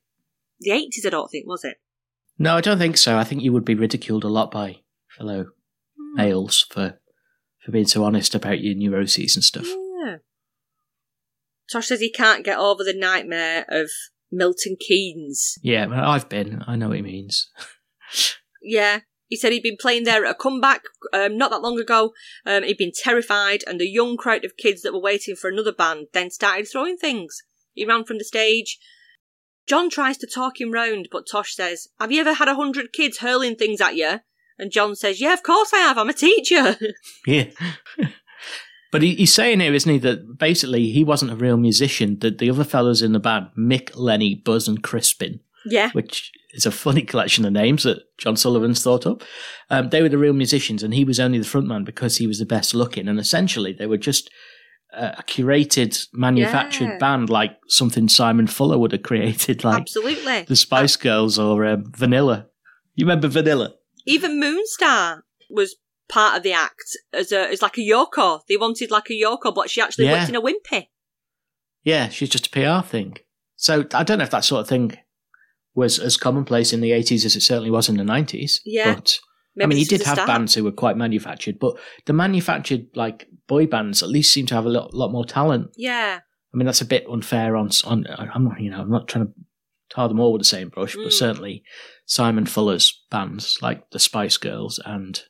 [0.60, 1.04] the eighties.
[1.06, 1.76] I don't think was it.
[2.38, 3.16] No, I don't think so.
[3.18, 4.78] I think you would be ridiculed a lot by
[5.16, 5.46] fellow
[5.96, 6.16] Hmm.
[6.16, 7.00] males for
[7.64, 9.66] for being so honest about your neuroses and stuff.
[9.66, 10.16] Yeah.
[11.72, 13.90] Tosh says he can't get over the nightmare of
[14.30, 15.58] Milton Keynes.
[15.62, 16.62] Yeah, I've been.
[16.66, 17.50] I know what he means.
[18.62, 19.00] Yeah.
[19.28, 22.12] He said he'd been playing there at a comeback um, not that long ago.
[22.46, 25.72] Um, he'd been terrified, and the young crowd of kids that were waiting for another
[25.72, 27.42] band then started throwing things.
[27.72, 28.78] He ran from the stage.
[29.66, 32.92] John tries to talk him round, but Tosh says, Have you ever had a hundred
[32.92, 34.20] kids hurling things at you?
[34.58, 35.98] And John says, Yeah, of course I have.
[35.98, 36.76] I'm a teacher.
[37.26, 37.46] Yeah.
[38.92, 42.18] but he, he's saying here, isn't he, that basically he wasn't a real musician.
[42.20, 45.90] That the other fellows in the band, Mick, Lenny, Buzz, and Crispin, yeah.
[45.92, 49.22] which is a funny collection of names that John Sullivan's thought up.
[49.70, 52.38] Um, they were the real musicians, and he was only the frontman because he was
[52.38, 53.08] the best looking.
[53.08, 54.30] And essentially, they were just
[54.96, 56.98] uh, a curated, manufactured Yeah.
[56.98, 60.42] band, like something Simon Fuller would have created, like Absolutely.
[60.42, 62.46] the Spice Girls or um, Vanilla.
[62.94, 63.74] You remember Vanilla?
[64.06, 65.76] Even Moonstar was
[66.08, 68.40] part of the act as a as like a Yoko.
[68.48, 70.12] They wanted like a Yoko, but she actually Yeah.
[70.18, 70.88] worked in a wimpy.
[71.82, 73.16] Yeah, she's just a PR thing.
[73.56, 74.96] So I don't know if that sort of thing
[75.74, 78.60] was as commonplace in the 80s as it certainly was in the 90s.
[78.64, 78.94] Yeah.
[78.94, 79.18] But
[79.56, 80.26] Maybe I mean, he did have start.
[80.26, 84.54] bands who were quite manufactured, but the manufactured like boy bands at least seem to
[84.54, 85.70] have a lot, lot more talent.
[85.76, 86.20] Yeah.
[86.52, 88.06] I mean, that's a bit unfair on on.
[88.08, 89.32] I'm not, you know, I'm not trying to
[89.90, 91.04] tar them all with the same brush, Mm.
[91.04, 91.62] but certainly
[92.06, 95.22] Simon Fuller's bands like the Spice Girls and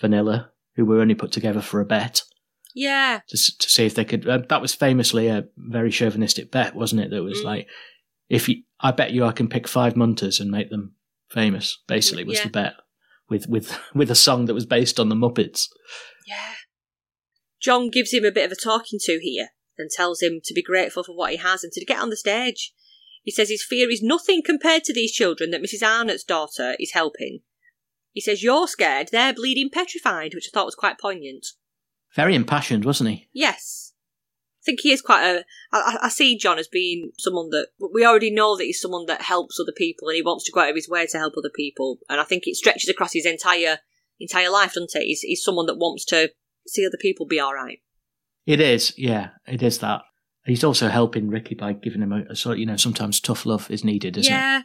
[0.00, 2.22] Vanilla, who were only put together for a bet
[2.74, 3.20] Yeah.
[3.28, 4.26] to to see if they could.
[4.28, 7.10] Uh, that was famously a very chauvinistic bet, wasn't it?
[7.10, 7.44] That was Mm.
[7.44, 7.68] like,
[8.28, 10.94] if you, I bet you, I can pick five munters and make them
[11.30, 11.78] famous.
[11.86, 12.44] Basically, was Yeah.
[12.44, 12.74] the bet
[13.28, 15.66] with with with a song that was based on the Muppets.
[16.26, 16.54] Yeah.
[17.60, 20.62] John gives him a bit of a talking to here and tells him to be
[20.62, 22.72] grateful for what he has and to get on the stage.
[23.22, 25.82] He says his fear is nothing compared to these children that Mrs.
[25.86, 27.40] Arnott's daughter is helping.
[28.12, 31.46] He says, You're scared, they're bleeding petrified, which I thought was quite poignant.
[32.14, 33.28] Very impassioned, wasn't he?
[33.32, 33.87] Yes.
[34.68, 35.44] I think he is quite a.
[35.72, 37.68] I, I- see John as being someone that.
[37.92, 40.60] We already know that he's someone that helps other people and he wants to go
[40.60, 41.98] out of his way to help other people.
[42.08, 43.78] And I think it stretches across his entire
[44.20, 45.04] entire life, doesn't it?
[45.04, 46.30] He's, he's someone that wants to
[46.66, 47.78] see other people be alright.
[48.46, 50.02] It is, yeah, it is that.
[50.44, 52.58] He's also helping Ricky by giving him a, sort.
[52.58, 54.36] You know, sometimes tough love is needed, isn't it?
[54.36, 54.62] Yeah.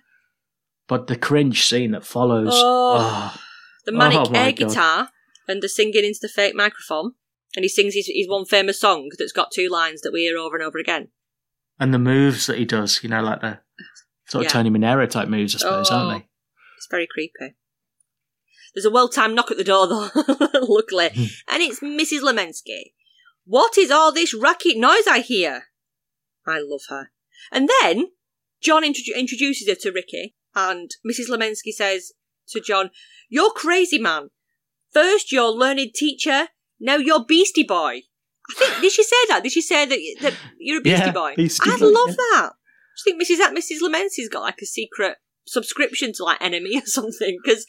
[0.87, 2.49] But the cringe scene that follows.
[2.51, 2.97] Oh.
[3.35, 3.41] oh,
[3.85, 4.55] The manic Oh air God.
[4.55, 5.09] guitar
[5.47, 7.13] and the singing into the fake microphone.
[7.55, 10.37] And he sings his, his one famous song that's got two lines that we hear
[10.37, 11.09] over and over again.
[11.79, 13.59] and the moves that he does, you know, like the
[14.27, 14.53] sort of Yeah.
[14.61, 15.95] Tony Manero type moves, I suppose, Oh.
[15.95, 16.27] aren't they?
[16.77, 17.55] It's very creepy.
[18.73, 20.09] There's a well timed knock at the door, though,
[20.67, 21.09] luckily.
[21.13, 21.23] Hmm.
[21.49, 22.21] and it's Mrs.
[22.21, 22.93] Lemensky.
[23.45, 25.65] What is all this racket noise I hear?
[26.47, 27.11] I love her.
[27.51, 28.07] And then
[28.61, 31.29] John introdu- introduces her to Ricky, and Mrs.
[31.29, 32.13] Lemensky says
[32.49, 32.89] to John,
[33.29, 34.29] You're crazy, man.
[34.91, 36.47] First, you're learned teacher,
[36.83, 38.01] now you're Beastie Boy.
[38.49, 39.41] I think, did she say that?
[39.41, 41.33] Did she say that, that you're a Beastie Yeah, Boy?
[41.35, 42.15] Beastie I Boy, love yeah.
[42.15, 42.51] that.
[42.53, 43.37] I think Mrs.
[43.37, 43.81] that Mrs.
[43.81, 45.17] Lemensky's got like a secret
[45.47, 47.65] subscription to like NME or something because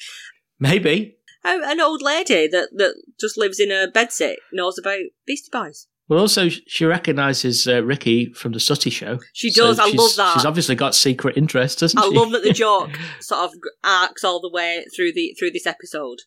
[0.58, 1.16] Maybe.
[1.44, 5.86] an old lady that that just lives in a bedsit knows about Beastie Boys.
[6.06, 9.18] Well, also, she recognises uh, Ricky from the Sooty show.
[9.32, 10.34] She does, I love that.
[10.34, 12.14] She's obviously got secret interests, doesn't I she?
[12.14, 16.18] love that the joke sort of arcs all the way through the through this episode.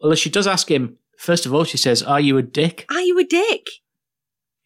[0.00, 2.86] well, she does ask him, first of all, she says, Are you a dick?
[2.90, 3.66] Are you a dick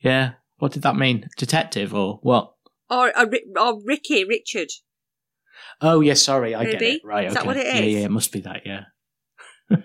[0.01, 0.33] Yeah.
[0.59, 1.29] What did that mean?
[1.37, 2.53] Detective or what?
[2.91, 3.27] or a,
[3.61, 4.69] or Ricky Richard?
[5.81, 7.03] Oh, yes, sorry, I get it.
[7.05, 7.41] Right, Is okay.
[7.41, 8.85] that what it Yeah, yeah, it must be that, yeah.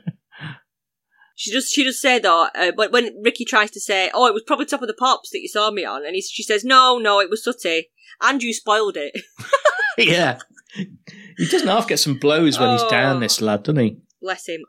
[1.36, 4.34] She just she just said though uh, when when Ricky tries to say, "Oh, it
[4.34, 6.63] was probably top of the pops that you saw me on," and he, she says,
[6.63, 7.89] "No, no, it was Sooty,
[8.21, 9.13] and you spoiled it."
[9.97, 10.38] yeah.
[10.76, 13.19] He doesn't half get some blows when he's down, Oh.
[13.19, 13.97] this lad, doesn't he?
[14.21, 14.62] Bless him.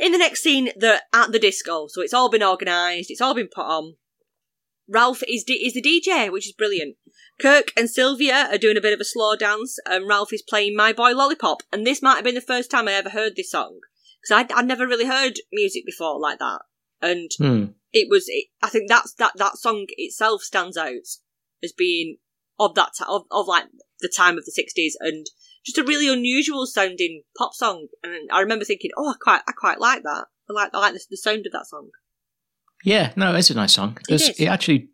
[0.00, 3.34] In the next scene, they're at the disco, so it's all been organised, it's all
[3.34, 3.96] been put on.
[4.88, 6.96] Ralph is D- is the DJ, which is brilliant.
[7.38, 10.74] Kirk and Sylvia are doing a bit of a slow dance, and Ralph is playing
[10.74, 13.50] "My Boy Lollipop." And this might have been the first time I ever heard this
[13.50, 13.78] song
[14.20, 16.62] because I'd, I'd never really heard music before like that,
[17.02, 17.64] and Hmm.
[17.92, 18.24] it was.
[18.26, 21.06] It, I think that's that that song itself stands out
[21.62, 22.16] as being
[22.58, 23.66] of that ti of, of like
[24.00, 25.26] the time of the sixties and
[25.64, 27.88] just a really unusual sounding pop song.
[28.02, 30.26] And I remember thinking, oh, I quite I quite like that.
[30.48, 31.88] I like I like the, the sound of that song.
[32.84, 33.98] Yeah, no, it's a nice song.
[34.08, 34.40] There's- is.
[34.40, 34.88] It actually,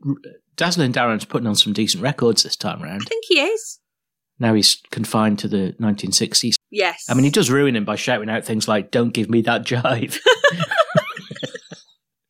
[0.56, 3.02] Dazzling Darren's putting on some decent records this time around.
[3.02, 3.78] I think he is.
[4.38, 6.56] Now he's confined to the 1960s.
[6.70, 7.06] Yes.
[7.08, 9.64] I mean, he does ruin him by shouting out things like, don't give me that
[9.64, 10.18] jive.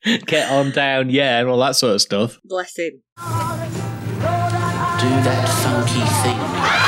[0.27, 2.39] Get on down, yeah, and all that sort of stuff.
[2.45, 3.03] Bless him.
[3.17, 3.23] Do
[5.25, 6.86] that funky thing.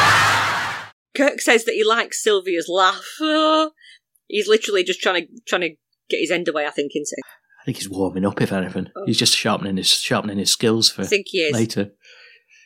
[1.18, 3.04] Kirk says that he likes Sylvia's laugh.
[3.20, 3.72] Oh,
[4.28, 5.74] he's literally just trying to trying to
[6.08, 6.66] get his end away.
[6.66, 7.22] I think, isn't he?
[7.60, 8.88] I think he's warming up, if anything.
[8.96, 9.04] Oh.
[9.04, 11.52] He's just sharpening his sharpening his skills for I think he is.
[11.52, 11.90] later.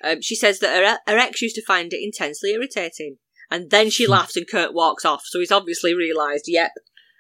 [0.05, 3.17] Um, she says that her, her ex used to find it intensely irritating.
[3.51, 5.25] And then she laughs and Kurt walks off.
[5.27, 6.73] So he's obviously realised, yep,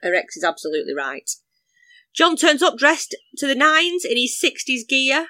[0.02, 1.30] her ex is absolutely right.
[2.14, 5.26] John turns up dressed to the nines in his 60s gear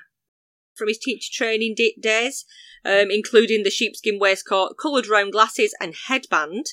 [0.75, 2.45] from his teacher training d- days,
[2.85, 6.66] um, including the sheepskin waistcoat, coloured round glasses, and headband.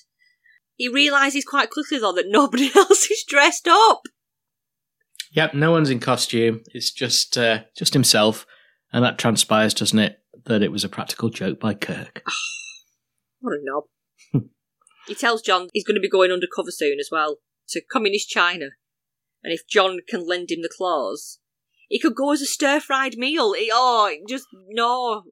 [0.76, 4.04] He realises quite quickly, though, that nobody else is dressed up.
[5.32, 6.62] Yep, no one's in costume.
[6.74, 8.46] It's just uh, just himself,
[8.92, 10.20] and that transpires, doesn't it?
[10.46, 12.24] That it was a practical joke by Kirk.
[13.42, 13.84] What a knob.
[15.08, 17.38] he tells John he's going to be going undercover soon as well
[17.70, 18.70] to communist China.
[19.44, 21.40] And if John can lend him the claws,
[21.88, 23.54] he could go as a stir fried meal.
[23.54, 25.24] He, oh, just no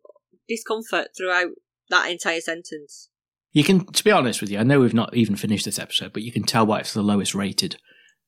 [0.48, 1.52] discomfort throughout
[1.90, 3.10] that entire sentence.
[3.52, 6.14] You can, to be honest with you, I know we've not even finished this episode,
[6.14, 7.78] but you can tell why it's the lowest rated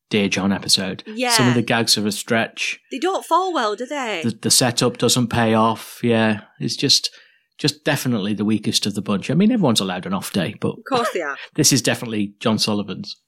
[0.10, 1.04] Dear John episode.
[1.06, 1.32] Yeah.
[1.32, 2.80] Some of the gags are a stretch.
[2.92, 4.22] They don't fall well, do they?
[4.24, 6.00] The, the setup doesn't pay off.
[6.02, 7.12] Yeah, it's just
[7.60, 9.30] just definitely the weakest of the bunch.
[9.30, 11.38] I mean, everyone's allowed an off day, but Of course they are.
[11.56, 13.22] this is definitely John Sullivan's.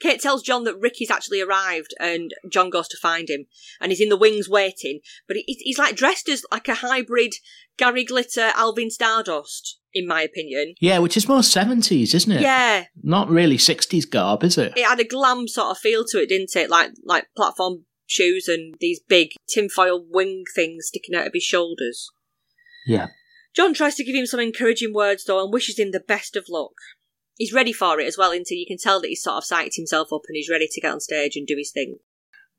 [0.00, 3.46] Kate tells John that Ricky's actually arrived, and John goes to find him,
[3.80, 5.00] and he's in the wings waiting.
[5.26, 7.34] But he, he's like dressed as like a hybrid
[7.76, 10.74] Gary Glitter, Alvin Stardust, in my opinion.
[10.80, 12.40] Yeah, which is more 70s, isn't it?
[12.40, 14.72] Yeah, Not really 60s garb, is it?
[14.76, 16.70] it had a glam sort of feel to it, didn't it?
[16.70, 22.10] Like like platform shoes and these big tinfoil wing things sticking out of his shoulders.
[22.86, 23.08] Yeah.
[23.54, 26.46] John tries to give him some encouraging words though, and wishes him the best of
[26.48, 26.72] luck.
[27.38, 29.76] He's ready for it as well, until you can tell that he's sort of psyched
[29.76, 31.96] himself up and he's ready to get on stage and do his thing.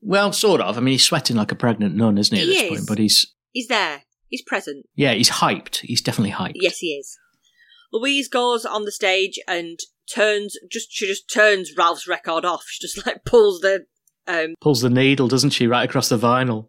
[0.01, 0.77] Well, sort of.
[0.77, 2.69] I mean, he's sweating like a pregnant nun, isn't he, at He this is.
[2.69, 2.87] point?
[2.87, 4.03] But he's, He's there.
[4.29, 4.85] He's present.
[4.95, 5.77] yeah, he's hyped.
[5.77, 6.53] He's definitely hyped.
[6.55, 7.17] Yes, he is.
[7.91, 9.79] Louise goes on the stage and
[10.13, 12.63] turns just she just turns Ralph's record off.
[12.67, 13.85] She just like pulls the
[14.27, 16.67] um Pulls the needle, doesn't she, right across the vinyl?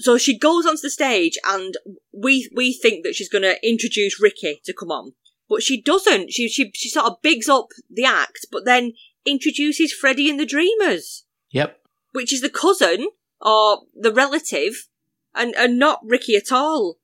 [0.00, 1.74] so she goes onto the stage and
[2.12, 5.12] we we think that she's gonna introduce Ricky to come on.
[5.48, 6.32] But she doesn't.
[6.32, 8.92] She she she sort of bigs up the act, but then
[9.26, 11.80] introduces Freddie and the Dreamers, Yep.
[12.12, 13.08] which is the cousin
[13.40, 14.88] or the relative
[15.34, 16.98] and, and not Ricky at all.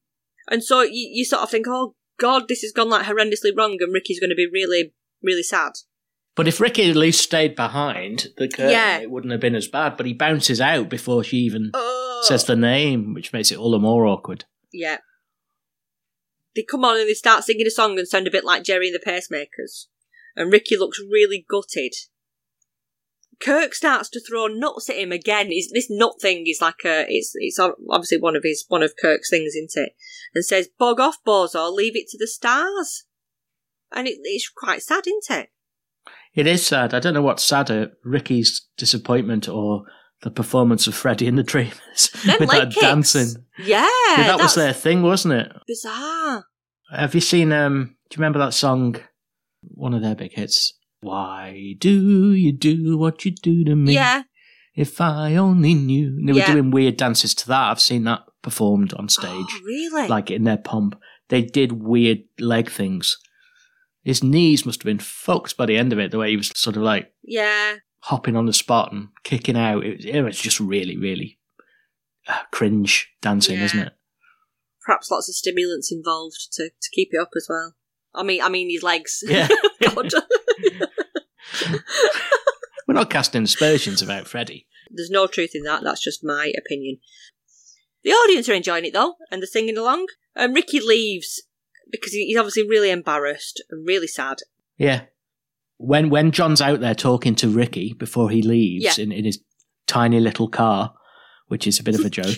[0.51, 3.77] And so you, you sort of think, oh god, this has gone like horrendously wrong
[3.81, 5.73] and Ricky's gonna be really, really sad.
[6.37, 8.99] But if Ricky had at least stayed behind the curtain, Yeah.
[8.99, 9.97] it wouldn't have been as bad.
[9.97, 12.21] But he bounces out before she even Oh.
[12.25, 14.45] says the name, which makes it all the more awkward.
[14.73, 14.99] Yeah.
[16.55, 18.89] They come on and they start singing a song and sound a bit like Gerry
[18.89, 19.87] and the Pacemakers.
[20.37, 21.95] And Ricky looks really gutted.
[23.41, 25.47] Kirk starts to throw nuts at him again.
[25.47, 28.97] He's, this nut thing is like a, it's, it's obviously one of his, one of
[29.01, 29.95] Kirk's things, isn't it?
[30.35, 33.05] And says, bog off, Bozo, leave it to the stars.
[33.93, 35.49] And it, it's quite sad, isn't it?
[36.35, 36.95] It is sad.
[36.95, 39.85] I don't know what's sadder, Ricky's disappointment or
[40.23, 41.75] the performance of Freddie and the Dreamers
[42.39, 42.81] with that kicks.
[42.81, 43.45] dancing.
[43.59, 43.89] Yeah.
[44.17, 45.53] Yeah, that was their thing, wasn't it?
[45.67, 46.45] Bizarre.
[46.93, 47.53] Have you seen?
[47.53, 48.97] Um, do you remember that song?
[49.63, 50.75] One of their big hits.
[51.01, 53.95] Why do you do what you do to me?
[53.95, 54.23] Yeah.
[54.75, 56.09] If I only knew.
[56.09, 57.71] And they were doing weird dances to that.
[57.71, 60.09] I've seen that performed on stage, Oh, really?
[60.09, 60.99] like in their pomp.
[61.29, 63.17] They did weird leg things.
[64.03, 66.11] His knees must have been fucked by the end of it.
[66.11, 67.77] The way he was sort of like yeah.
[68.01, 69.85] Hopping on the spot and kicking out.
[69.85, 71.39] It was, it was just really, really
[72.27, 73.65] uh, cringe dancing, Yeah.
[73.65, 73.93] isn't it?
[74.83, 77.75] perhaps lots of stimulants involved to, to keep it up as well.
[78.15, 79.23] I mean, I mean his legs.
[79.25, 79.47] Yeah.
[82.89, 84.67] We're not casting aspersions about Freddie.
[84.91, 85.85] There's no truth in that.
[85.85, 86.99] That's just my opinion.
[88.03, 90.07] The audience are enjoying it though, and they're singing along.
[90.35, 91.43] And Ricky leaves
[91.93, 94.39] because he's obviously really embarrassed and really sad.
[94.77, 95.03] Yeah.
[95.83, 99.03] When when John's out there talking to Ricky before he leaves Yeah.
[99.05, 99.41] in, in his
[99.87, 100.93] tiny little car,
[101.49, 102.37] which is a bit of a joke,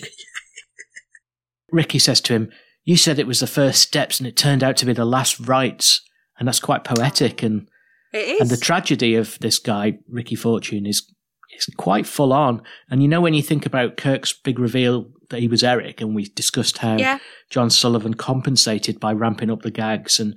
[1.71, 2.49] Ricky says to him,
[2.85, 5.39] You said it was the first steps and it turned out to be the last
[5.39, 6.01] rites.
[6.39, 7.67] And that's quite poetic and
[8.13, 8.41] It is.
[8.41, 11.09] and the tragedy of this guy, Ricky Fortune, is
[11.55, 12.61] is quite full on.
[12.89, 16.15] And you know when you think about Kirk's big reveal that he was Eric, and
[16.15, 17.19] we discussed how yeah,
[17.51, 20.35] John Sullivan compensated by ramping up the gags and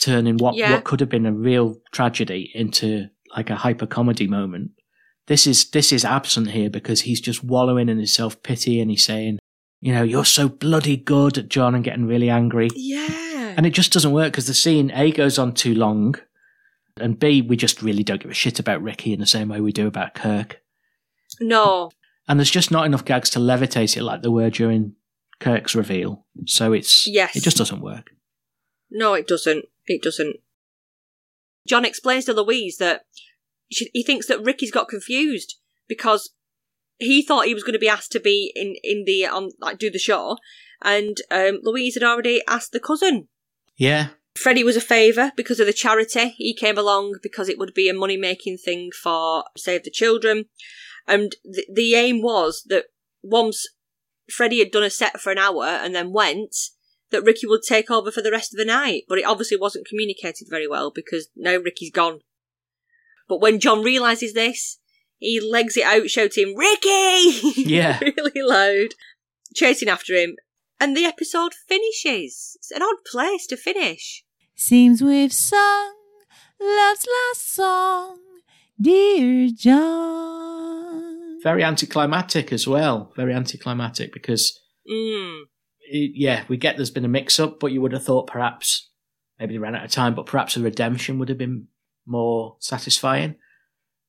[0.00, 0.72] turning what, Yeah.
[0.72, 4.70] what could have been a real tragedy into like a hyper comedy moment.
[5.26, 8.90] This is this is absent here because he's just wallowing in his self pity and
[8.90, 9.38] he's saying,
[9.80, 12.68] you know, you're so bloody good at John and getting really angry.
[12.74, 13.54] yeah.
[13.56, 16.14] And it just doesn't work because the scene A goes on too long,
[17.00, 19.60] and B we just really don't give a shit about Ricky in the same way
[19.60, 20.60] we do about Kirk.
[21.40, 21.90] no,
[22.28, 24.94] And there's just not enough gags to levitate it like there were during
[25.40, 26.24] Kirk's reveal.
[26.46, 27.36] So it's Yes.
[27.36, 28.10] it just doesn't work.
[28.90, 29.66] no, it doesn't.
[29.88, 30.36] It doesn't.
[31.66, 33.02] John explains to Louise that
[33.70, 35.56] she, he thinks that Ricky's got confused
[35.88, 36.30] because
[36.98, 39.78] he thought he was going to be asked to be in in the on like
[39.78, 40.36] do the show,
[40.82, 43.28] and um, Louise had already asked the cousin.
[43.76, 44.08] Yeah,
[44.38, 46.34] Freddie was a favour because of the charity.
[46.36, 50.44] He came along because it would be a money making thing for Save the Children.
[51.06, 52.84] And the, the aim was that
[53.22, 53.66] once
[54.30, 56.54] Freddie had done a set for an hour and then went,
[57.10, 59.04] that Ricky would take over for the rest of the night.
[59.08, 62.20] But it obviously wasn't communicated very well because now Ricky's gone.
[63.28, 64.78] But when John realises this,
[65.18, 67.40] he legs it out shouting, Ricky!
[67.68, 67.98] Yeah.
[68.00, 68.94] really loud,
[69.54, 70.36] chasing after him.
[70.80, 72.56] And the episode finishes.
[72.60, 74.24] It's an odd place to finish.
[74.54, 75.94] Seems we've sung
[76.60, 78.18] love's last song,
[78.80, 81.40] dear John.
[81.42, 83.12] very anticlimactic as well.
[83.16, 84.58] Very anticlimactic because
[84.90, 85.42] Mm.
[85.90, 88.90] It, yeah, we get there's been a mix up, but you would have thought perhaps
[89.38, 91.68] maybe they ran out of time, but perhaps a redemption would have been
[92.06, 93.36] more satisfying,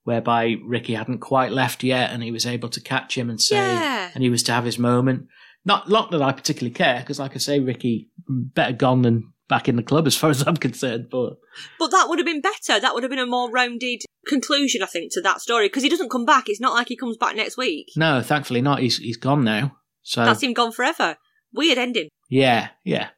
[0.03, 3.55] whereby Ricky hadn't quite left yet, and he was able to catch him and say,
[3.57, 4.09] Yeah.
[4.13, 5.27] and he was to have his moment.
[5.65, 9.67] Not, not that I particularly care, because like I say, Ricky, better gone than back
[9.67, 11.07] in the club as far as I'm concerned.
[11.11, 11.33] But
[11.77, 12.79] But that would have been better.
[12.79, 15.89] That would have been a more rounded conclusion, I think, to that story because he
[15.89, 16.45] doesn't come back.
[16.47, 17.87] It's not like he comes back next week.
[17.97, 18.79] no, thankfully not.
[18.79, 19.75] He's he's gone now.
[20.01, 21.17] So That's him gone forever.
[21.53, 22.09] Weird ending.
[22.29, 23.09] yeah, yeah.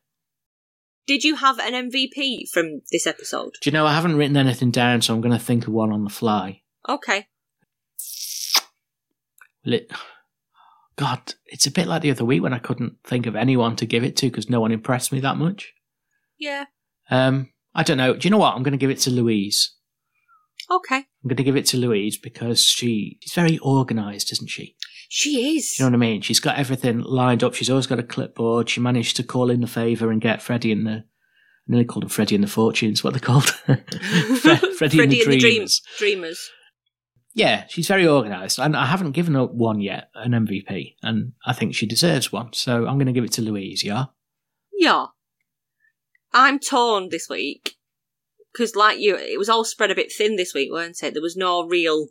[1.08, 3.54] Did you have an MVP from this episode?
[3.62, 5.92] Do you know I haven't written anything down, so I'm going to think of one
[5.92, 6.62] on the fly.
[6.88, 7.28] Okay.
[9.66, 9.92] Will it?
[10.96, 13.86] God, it's a bit like the other week when I couldn't think of anyone to
[13.86, 15.74] give it to because no one impressed me that much.
[16.38, 16.66] Yeah.
[17.10, 18.14] Um, I don't know.
[18.14, 18.56] Do you know what?
[18.56, 19.76] I'm going to give it to Louise.
[20.72, 20.96] Okay.
[20.98, 24.76] I'm going to give it to Louise because she she's very organised, isn't she?
[25.10, 25.74] She is.
[25.76, 26.22] Do you know what I mean?
[26.22, 27.54] She's got everything lined up.
[27.54, 28.70] She's always got a clipboard.
[28.70, 30.92] She managed to call in the favour and get Freddie in the.
[30.92, 31.04] I
[31.68, 33.04] nearly called them Freddie and the Fortunes.
[33.04, 33.50] What are they called?
[33.50, 33.74] Fre-
[34.78, 35.82] Freddie, and the Dreamers.
[35.98, 36.50] Dreamers.
[37.34, 41.54] Yeah, she's very organised, and I haven't given her one yet, an MVP, and I
[41.54, 42.52] think she deserves one.
[42.54, 43.84] So I'm going to give it to Louise.
[43.84, 44.06] Yeah.
[44.74, 45.08] Yeah.
[46.34, 47.76] I'm torn this week
[48.52, 51.14] because, like you, it was all spread a bit thin this week, weren't it?
[51.14, 52.08] There was no real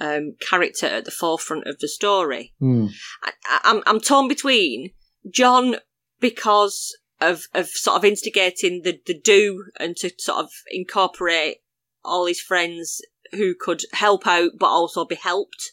[0.00, 2.52] um, character at the forefront of the story.
[2.58, 2.86] Hmm.
[3.22, 4.90] I, I, I'm I'm torn between
[5.30, 5.76] John
[6.20, 11.58] because of of sort of instigating the the do and to sort of incorporate
[12.04, 13.00] all his friends
[13.32, 15.72] who could help out but also be helped,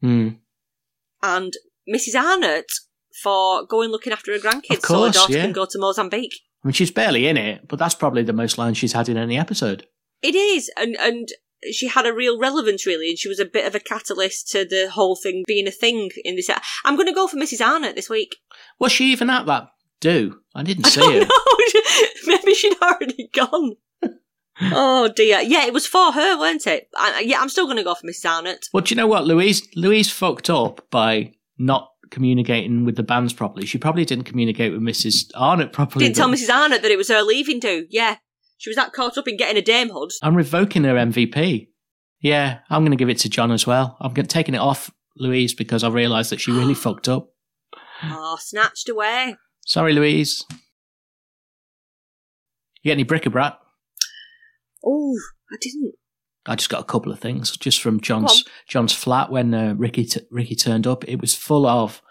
[0.00, 0.30] Hmm.
[1.22, 1.52] and
[1.88, 2.20] Mrs.
[2.20, 2.70] Arnott
[3.22, 5.42] for going looking after her grandkids course, so her daughter yeah.
[5.42, 6.40] can go to Mozambique.
[6.64, 9.18] I mean, she's barely in it, but that's probably the most lines she's had in
[9.18, 9.86] any episode.
[10.22, 11.28] It is, and and
[11.70, 14.64] she had a real relevance, really, and she was a bit of a catalyst to
[14.64, 16.48] the whole thing being a thing in this.
[16.84, 17.64] I'm going to go for Mrs.
[17.64, 18.36] Arnott this week.
[18.78, 19.68] Was she even at that
[20.00, 20.40] do?
[20.54, 22.26] I didn't see Oh her.
[22.26, 23.76] maybe she'd already gone.
[24.62, 26.88] oh dear, yeah, it was for her, weren't it?
[26.96, 28.30] I, yeah, I'm still going to go for Mrs.
[28.30, 28.68] Arnott.
[28.72, 29.26] Well, do you know what?
[29.26, 33.66] Louise Louise fucked up by not communicating with the bands properly.
[33.66, 35.30] She probably didn't communicate with Mrs.
[35.34, 36.06] Arnott properly.
[36.06, 36.54] Didn't tell Mrs.
[36.54, 37.86] Arnott that it was her leaving do.
[37.90, 38.16] Yeah,
[38.56, 40.10] she was that caught up in getting a damehood.
[40.22, 41.68] I'm revoking her MVP.
[42.20, 43.98] Yeah, I'm going to give it to John as well.
[44.00, 47.28] I'm taking it off Louise because I realised that she really fucked up.
[48.02, 49.36] Oh, snatched away.
[49.66, 50.44] Sorry, Louise.
[52.82, 53.58] You get any bric-a-brac?
[54.84, 55.16] Oh,
[55.52, 55.94] I didn't.
[56.46, 60.04] I just got a couple of things just from John's John's flat when uh, Ricky
[60.04, 61.02] t- Ricky turned up.
[61.08, 62.02] It was full of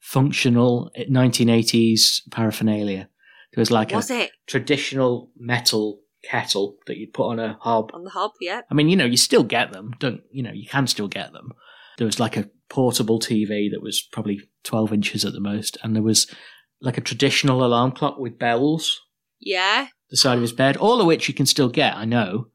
[0.00, 3.08] functional eh, 1980s paraphernalia.
[3.54, 7.90] There was like Was a it traditional metal kettle that you'd put on a hob.
[7.94, 8.32] on the hob?
[8.40, 8.60] Yeah.
[8.70, 9.92] I mean, you know, you still get them.
[9.98, 10.52] Don't you know?
[10.52, 11.52] You can still get them.
[11.98, 15.94] There was like a portable TV that was probably 12 inches at the most, and
[15.94, 16.32] there was
[16.80, 19.00] like a traditional alarm clock with bells
[19.40, 19.88] Yeah.
[20.10, 22.46] the side of his bed, all of which you can still get, I know,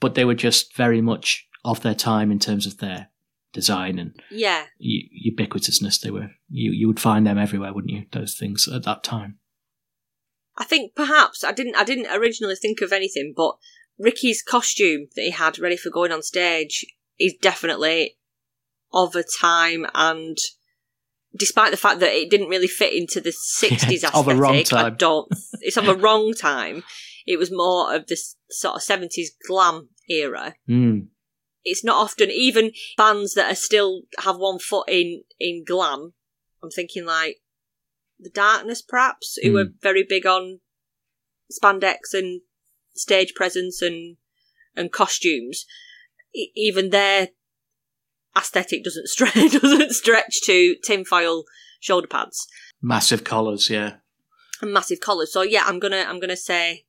[0.00, 3.09] but they were just very much of their time in terms of their
[3.52, 4.66] design and Yeah.
[4.80, 6.00] ubiquitousness.
[6.00, 8.06] They were you you would find them everywhere, wouldn't you?
[8.12, 9.38] Those things at that time.
[10.56, 13.52] I think perhaps I didn't I didn't originally think of anything, but
[13.98, 16.84] Ricky's costume that he had ready for going on stage
[17.18, 18.16] is definitely
[18.92, 20.36] of a time and
[21.38, 23.30] despite the fact that it didn't really fit into the
[23.60, 24.96] 60s Yeah, aesthetic, of a wrong I time.
[24.96, 25.28] don't
[25.60, 26.82] it's of a wrong time.
[27.26, 30.54] It was more of this sort of 70s glam era.
[30.68, 31.08] Mm.
[31.64, 36.14] It's not often even bands that are still have one foot in in glam.
[36.62, 37.38] I'm thinking like
[38.18, 39.70] the Darkness, perhaps, who are hmm.
[39.82, 40.60] very big on
[41.50, 42.42] spandex and
[42.94, 44.16] stage presence and
[44.76, 45.66] and costumes.
[46.34, 47.28] E- even their
[48.36, 51.44] aesthetic doesn't stretch doesn't stretch to tinfoil
[51.80, 52.46] shoulder pads
[52.82, 53.96] Massive collars, yeah.
[54.62, 55.32] and massive collars.
[55.32, 56.86] So yeah, I'm gonna I'm gonna say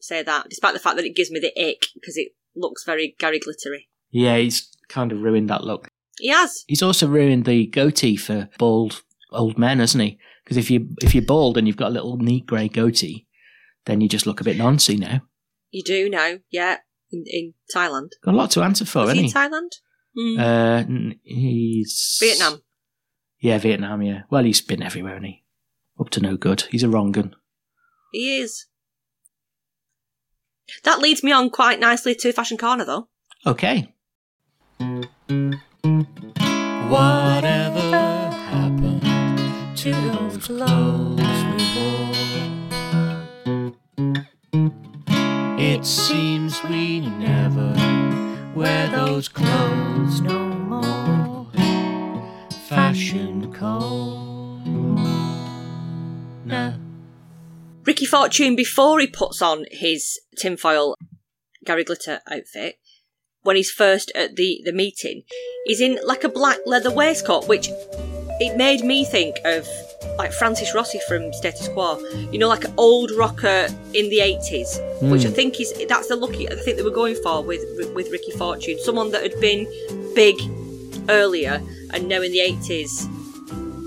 [0.00, 3.14] say that, despite the fact that it gives me the ick because it looks very
[3.18, 3.88] Gary Glittery.
[4.10, 5.88] Yeah, he's kind of ruined that look.
[6.18, 6.64] He has.
[6.66, 9.02] He's also ruined the goatee for bald
[9.32, 10.18] old men, hasn't he?
[10.44, 13.26] Because if you if you're bald and you've got a little neat grey goatee,
[13.86, 15.22] then you just look a bit noncy now.
[15.70, 16.78] You do know, yeah,
[17.12, 18.10] in, in Thailand.
[18.24, 19.70] Got a lot to answer for, Is he in Thailand?
[20.16, 20.40] Hmm.
[20.40, 22.62] Uh, he's Vietnam.
[23.38, 24.02] Yeah, Vietnam.
[24.02, 24.22] Yeah.
[24.28, 25.44] Well, he's been everywhere, and he
[25.98, 26.62] up to no good.
[26.70, 27.36] He's a wrong gun.
[28.12, 28.66] He is.
[30.84, 33.08] That leads me on quite nicely to Fashion Corner, though.
[33.46, 33.94] Okay.
[36.88, 37.80] Whatever
[38.48, 41.20] happened to those clothes
[41.50, 42.14] we wore?
[45.58, 47.74] It seems we never
[48.54, 51.46] wear those clothes no more.
[52.66, 54.96] Fashion corner.
[57.84, 60.94] Ricky Fortune, before he puts on his tinfoil
[61.66, 62.78] Gary Glitter outfit,
[63.42, 65.22] when he's first at the, the meeting,
[65.64, 67.68] he's in like a black leather waistcoat, which
[68.40, 69.68] it made me think of
[70.16, 71.98] like Francis Rossi from Status Quo.
[72.32, 75.34] You know, like an old rocker in the eighties, which I hmm.
[75.34, 76.50] think is that's the lucky.
[76.50, 77.64] I think they were going for with
[77.94, 79.66] with Ricky Fortune, someone that had been
[80.14, 80.36] big
[81.08, 81.62] earlier,
[81.92, 83.06] and now in the eighties,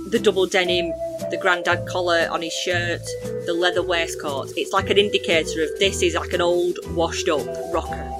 [0.10, 0.91] the double denim,
[1.32, 3.01] the grandad collar on his shirt,
[3.45, 4.51] the leather waistcoat.
[4.56, 8.12] It's like an indicator of this is like an old, washed up rocker,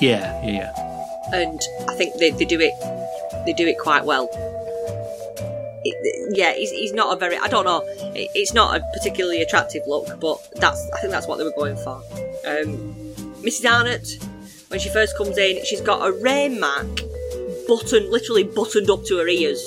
[0.00, 1.40] Yeah, yeah, yeah.
[1.40, 2.74] and I think they, they do it.
[3.46, 4.28] They do it quite well.
[5.84, 7.36] It, yeah, he's, he's not a very.
[7.36, 7.82] I don't know.
[8.14, 10.90] It, it's not a particularly attractive look, but that's.
[10.94, 12.02] I think that's what they were going for.
[12.46, 12.96] Um,
[13.42, 13.70] Mrs.
[13.70, 14.08] Arnott,
[14.68, 16.86] when she first comes in, she's got a rain mac
[17.68, 19.60] button, literally buttoned up to her ears.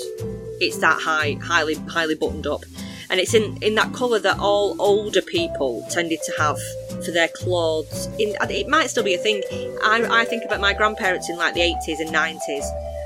[0.61, 2.63] It's that high, highly, highly buttoned up,
[3.09, 6.57] and it's in in that colour that all older people tended to have
[7.03, 8.07] for their clothes.
[8.19, 9.41] In it might still be a thing.
[9.83, 12.65] I, I think about my grandparents in like the eighties and nineties,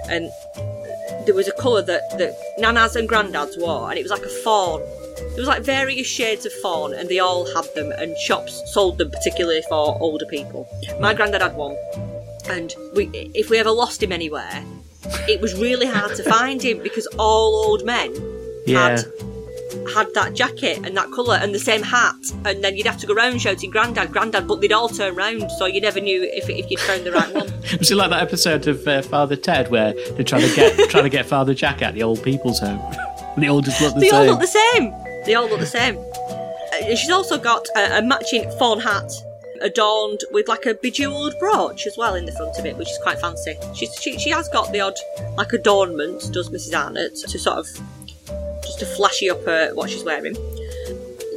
[0.10, 0.30] and
[1.26, 4.30] there was a colour that, that nanas and granddads wore, and it was like a
[4.44, 4.82] fawn.
[5.16, 8.98] There was like various shades of fawn, and they all had them, and shops sold
[8.98, 10.68] them particularly for older people.
[11.00, 11.78] My granddad had one,
[12.50, 14.64] and we, if we ever lost him anywhere,
[15.30, 18.14] it was really hard to find him because all old men
[18.66, 18.90] Yeah.
[18.90, 19.06] had
[19.88, 22.16] had that jacket and that colour and the same hat,
[22.46, 25.52] and then you'd have to go round shouting "Grandad, Grandad," but they'd all turn round,
[25.52, 27.52] so you never knew if, if you'd found the right one.
[27.80, 31.04] Was it like that episode of uh, Father Ted where they're trying to get trying
[31.04, 32.80] to get Father Jack out the old people's home?
[33.38, 34.30] they all just look the they all same.
[34.30, 34.94] look the same.
[35.26, 35.98] They all look the same.
[35.98, 39.12] Uh, she's also got a, a matching fawn hat
[39.62, 43.00] adorned with like a bejeweled brooch as well in the front of it, which is
[43.02, 43.56] quite fancy.
[43.74, 44.96] She's, she, she has got the odd
[45.38, 46.78] like adornment, does Mrs.
[46.78, 47.68] Arnott, to sort of
[48.84, 50.36] to flashy up her what she's wearing.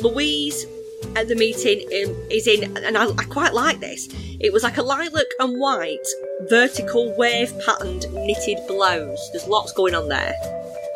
[0.00, 0.66] Louise
[1.14, 4.08] at the meeting um, is in, and I, I quite like this.
[4.40, 6.06] It was like a lilac and white
[6.48, 9.30] vertical wave patterned knitted blouse.
[9.32, 10.34] There's lots going on there.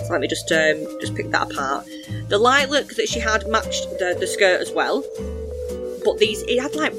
[0.01, 1.87] So let me just um, just pick that apart.
[2.29, 5.05] The lilac that she had matched the, the skirt as well,
[6.05, 6.95] but these it had like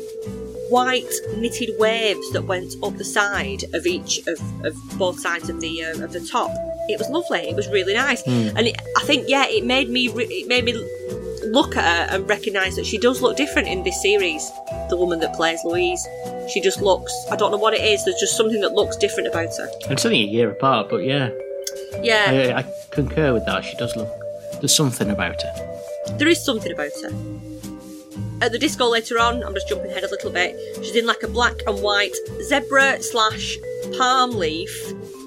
[0.70, 5.60] white knitted waves that went up the side of each of, of both sides of
[5.60, 6.52] the uh, of the top.
[6.92, 7.40] It was lovely.
[7.40, 8.56] It was really nice, hmm.
[8.58, 10.74] and it, I think yeah, it made me re- it made me
[11.46, 14.50] look at her and recognise that she does look different in this series.
[14.90, 16.06] The woman that plays Louise,
[16.52, 17.14] she just looks.
[17.32, 18.04] I don't know what it is.
[18.06, 19.70] There's just something that looks different about her.
[19.90, 21.30] It's only a year apart, but yeah,
[22.02, 23.64] Yeah, I, I concur with that.
[23.66, 24.10] She does look.
[24.62, 26.18] There's something about her.
[26.18, 27.10] there is something about her.
[28.42, 30.56] At the disco later on, I'm just jumping ahead a little bit.
[30.78, 33.58] She's in like a black and white zebra slash
[33.98, 34.72] palm leaf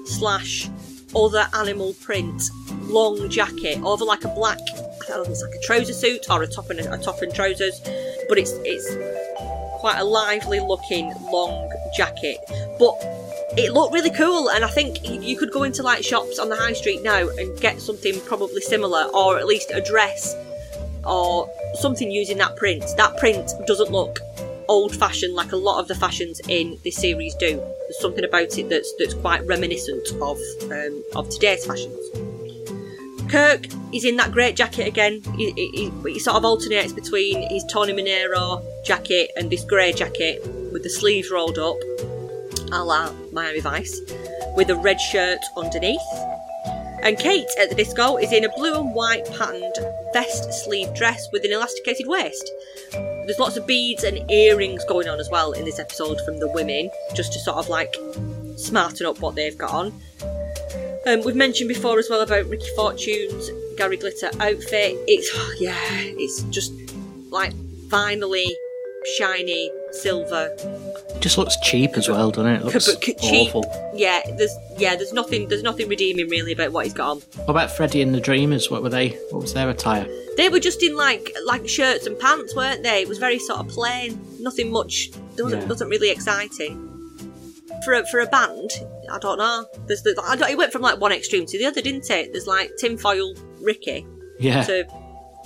[0.05, 0.69] slash
[1.15, 2.41] other animal print
[2.83, 4.59] long jacket over like a black.
[4.59, 7.33] I don't know it's like a trouser suit or a top and a top and
[7.33, 7.79] trousers,
[8.27, 8.87] but it's it's
[9.79, 12.37] quite a lively looking long jacket.
[12.79, 12.95] But
[13.57, 16.55] it looked really cool, and I think you could go into like shops on the
[16.55, 20.35] high street now and get something probably similar, or at least a dress
[21.05, 22.83] or something using that print.
[22.97, 24.19] That print doesn't look
[24.67, 27.55] old fashioned like a lot of the fashions in this series do.
[27.57, 30.37] There's something about it that's that's quite reminiscent of
[30.71, 31.95] um, of today's fashions.
[33.29, 35.21] Kirk is in that great jacket again.
[35.35, 40.41] He, he, he- sort of alternates between his Tony Manero jacket and this grey jacket
[40.71, 41.75] with the sleeves rolled up,
[42.71, 43.99] a la Miami Vice,
[44.55, 45.99] with a red shirt underneath.
[47.01, 49.75] And Kate at the disco is in a blue and white patterned
[50.13, 52.49] vest sleeve dress with an elasticated waist.
[53.25, 56.47] There's lots of beads and earrings going on as well in this episode from the
[56.47, 57.95] women, just to sort of like
[58.55, 59.93] smarten up what they've got on.
[61.07, 64.97] Um, we've mentioned before as well about Ricky Fortune's Gary Glitter outfit.
[65.07, 66.73] It's yeah, it's just
[67.29, 67.53] like
[67.89, 68.55] finally
[69.17, 70.55] shiny silver
[71.19, 72.61] just looks cheap as well, doesn't it?
[72.61, 73.17] It looks cheap.
[73.55, 73.91] awful.
[73.95, 77.17] Yeah, there's yeah, there's nothing there's nothing redeeming really about what he's got on.
[77.19, 78.69] What about Freddie and the Dreamers?
[78.69, 79.09] What were they?
[79.31, 80.05] What was their attire?
[80.37, 83.01] They were just in like like shirts and pants, weren't they?
[83.01, 85.11] It was very sort of plain, nothing much.
[85.37, 85.67] Wasn't Yeah.
[85.67, 86.91] wasn't really exciting.
[87.83, 88.71] For a, for a band,
[89.11, 89.65] I don't know.
[89.85, 92.31] There's the, I don't, it went from like one extreme to the other, didn't it?
[92.31, 94.07] There's like tinfoil Ricky
[94.39, 94.85] Yeah, to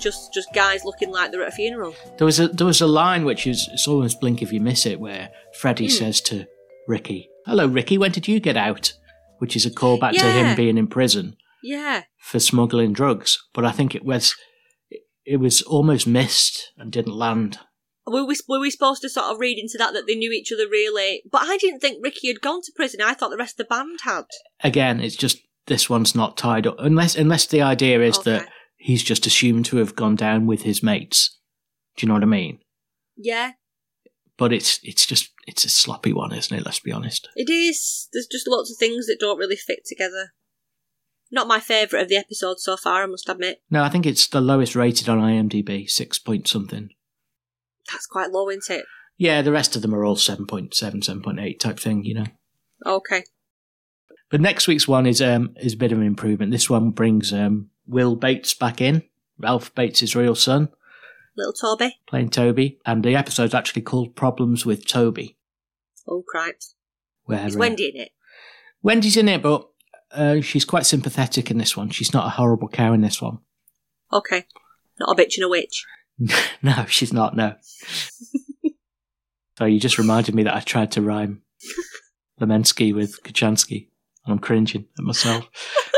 [0.00, 1.94] just just guys looking like they're at a funeral.
[2.18, 4.86] there was a there was a line which is it's almost blink if you miss
[4.86, 5.30] it, where
[5.60, 5.90] Freddie Hmm.
[5.92, 6.46] says to
[6.88, 7.98] Ricky, "Hello, Ricky.
[7.98, 8.94] When did you get out?"
[9.38, 13.38] Which is a callback to him being in prison Yeah, for smuggling drugs.
[13.54, 14.34] But I think it was
[15.24, 17.58] it was almost missed and didn't land.
[18.06, 20.52] were we were we supposed to sort of read into that that they knew each
[20.52, 21.22] other really?
[21.30, 23.00] But I didn't think Ricky had gone to prison.
[23.00, 24.24] I thought the rest of the band had.
[24.62, 28.30] Again, it's just this one's not tied up unless unless the idea is Okay.
[28.32, 28.48] that
[28.80, 31.38] he's just assumed to have gone down with his mates.
[31.96, 32.58] Do you know what I mean?
[33.16, 33.52] Yeah,
[34.38, 36.64] But it's it's just it's a sloppy one, isn't it?
[36.64, 37.28] Let's be honest.
[37.36, 38.08] it is.
[38.12, 40.32] There's just lots of things that don't really fit together.
[41.30, 43.58] Not my favourite of the episodes so far, I must admit.
[43.70, 46.88] No, I think it's the lowest rated on IMDb, six point something.
[47.92, 48.84] That's quite low, isn't it?
[49.18, 52.26] Yeah, the rest of them are all 7.7, 7.8 type thing, you know.
[52.86, 53.24] Okay.
[54.30, 56.52] But next week's one is um is a bit of an improvement.
[56.52, 59.02] This one brings um Will Bates back in,
[59.38, 60.68] Ralph Bates' real son,
[61.36, 61.96] Little Toby.
[62.06, 65.36] playing Toby, and the episode's actually called Problems with Toby,
[66.08, 66.74] Oh, cripes.
[67.24, 68.10] where Is uh, Wendy in it?
[68.82, 69.68] Wendy's in it, but
[70.12, 71.90] uh, she's quite sympathetic in this one.
[71.90, 73.38] She's not a horrible cow in this one.
[74.12, 74.44] Okay.
[74.98, 75.84] Not a bitch and a witch.
[76.62, 77.36] no, she's not.
[77.36, 77.54] No.
[79.58, 81.42] so you just reminded me that I tried to rhyme
[82.40, 83.88] Lemensky with Kachansky,
[84.24, 85.48] and I'm cringing at myself.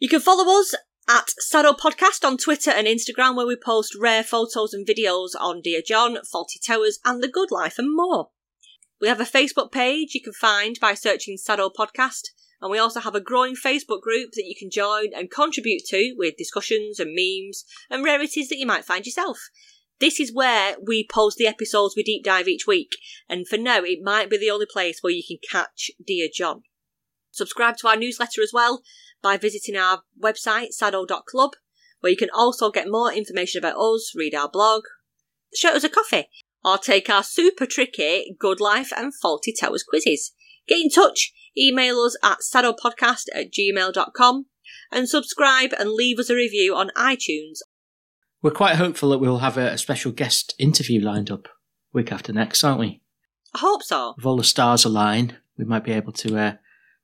[0.00, 0.76] You can follow us
[1.08, 5.60] at Saddle Podcast on Twitter and Instagram, where we post rare photos and videos on
[5.60, 8.28] Dear John, Fawlty Towers, and The Good Life, and more.
[9.00, 12.28] We have a Facebook page you can find by searching Saddle Podcast,
[12.60, 16.14] and we also have a growing Facebook group that you can join and contribute to
[16.16, 19.40] with discussions and memes and rarities that you might find yourself.
[19.98, 22.92] This is where we post the episodes we deep dive each week,
[23.28, 26.62] and for now, it might be the only place where you can catch Dear John.
[27.32, 28.82] Subscribe to our newsletter as well
[29.22, 31.52] by visiting our website, saddle.club,
[32.00, 34.82] where you can also get more information about us, read our blog,
[35.54, 36.28] show us a coffee,
[36.64, 40.32] or take our super tricky Good Life and Fawlty Towers quizzes.
[40.66, 44.46] Get in touch, email us at saddlepodcast at gmail.com,
[44.92, 47.58] and subscribe and leave us a review on iTunes.
[48.42, 51.48] We're quite hopeful that we'll have a, a special guest interview lined up
[51.92, 53.02] week after next, aren't we?
[53.54, 54.14] I hope so.
[54.18, 56.52] If all the stars align, we might be able to uh,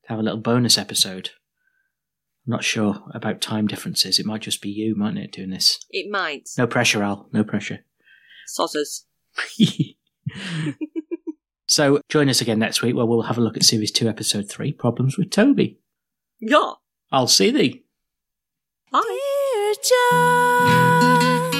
[0.07, 1.31] have a little bonus episode.
[2.47, 4.19] I'm not sure about time differences.
[4.19, 5.79] It might just be you, mightn't it, doing this?
[5.91, 6.51] It might.
[6.59, 7.29] No pressure, Al.
[7.33, 7.81] No pressure.
[8.59, 9.05] Sozzers.
[11.67, 14.49] so join us again next week where we'll have a look at Series 2, Episode
[14.51, 15.79] 3, Problems with Toby.
[16.41, 16.73] Yeah.
[17.11, 17.85] I'll see thee.
[18.93, 19.35] Bye.
[19.65, 21.51] Dear John,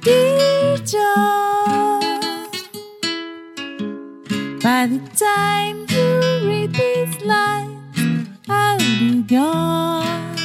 [0.00, 2.00] Dear John,
[4.60, 7.69] by the time you read these lines,
[9.02, 10.36] I'll be gone.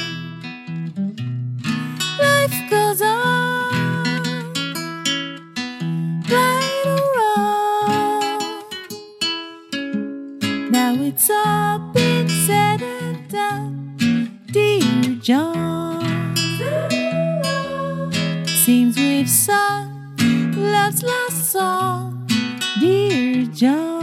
[2.18, 4.54] Life goes on,
[6.30, 8.40] right or wrong.
[10.70, 16.34] Now it's all been said and done, dear John.
[18.46, 20.14] Seems we've sung
[20.56, 22.26] love's last song,
[22.80, 23.95] dear John.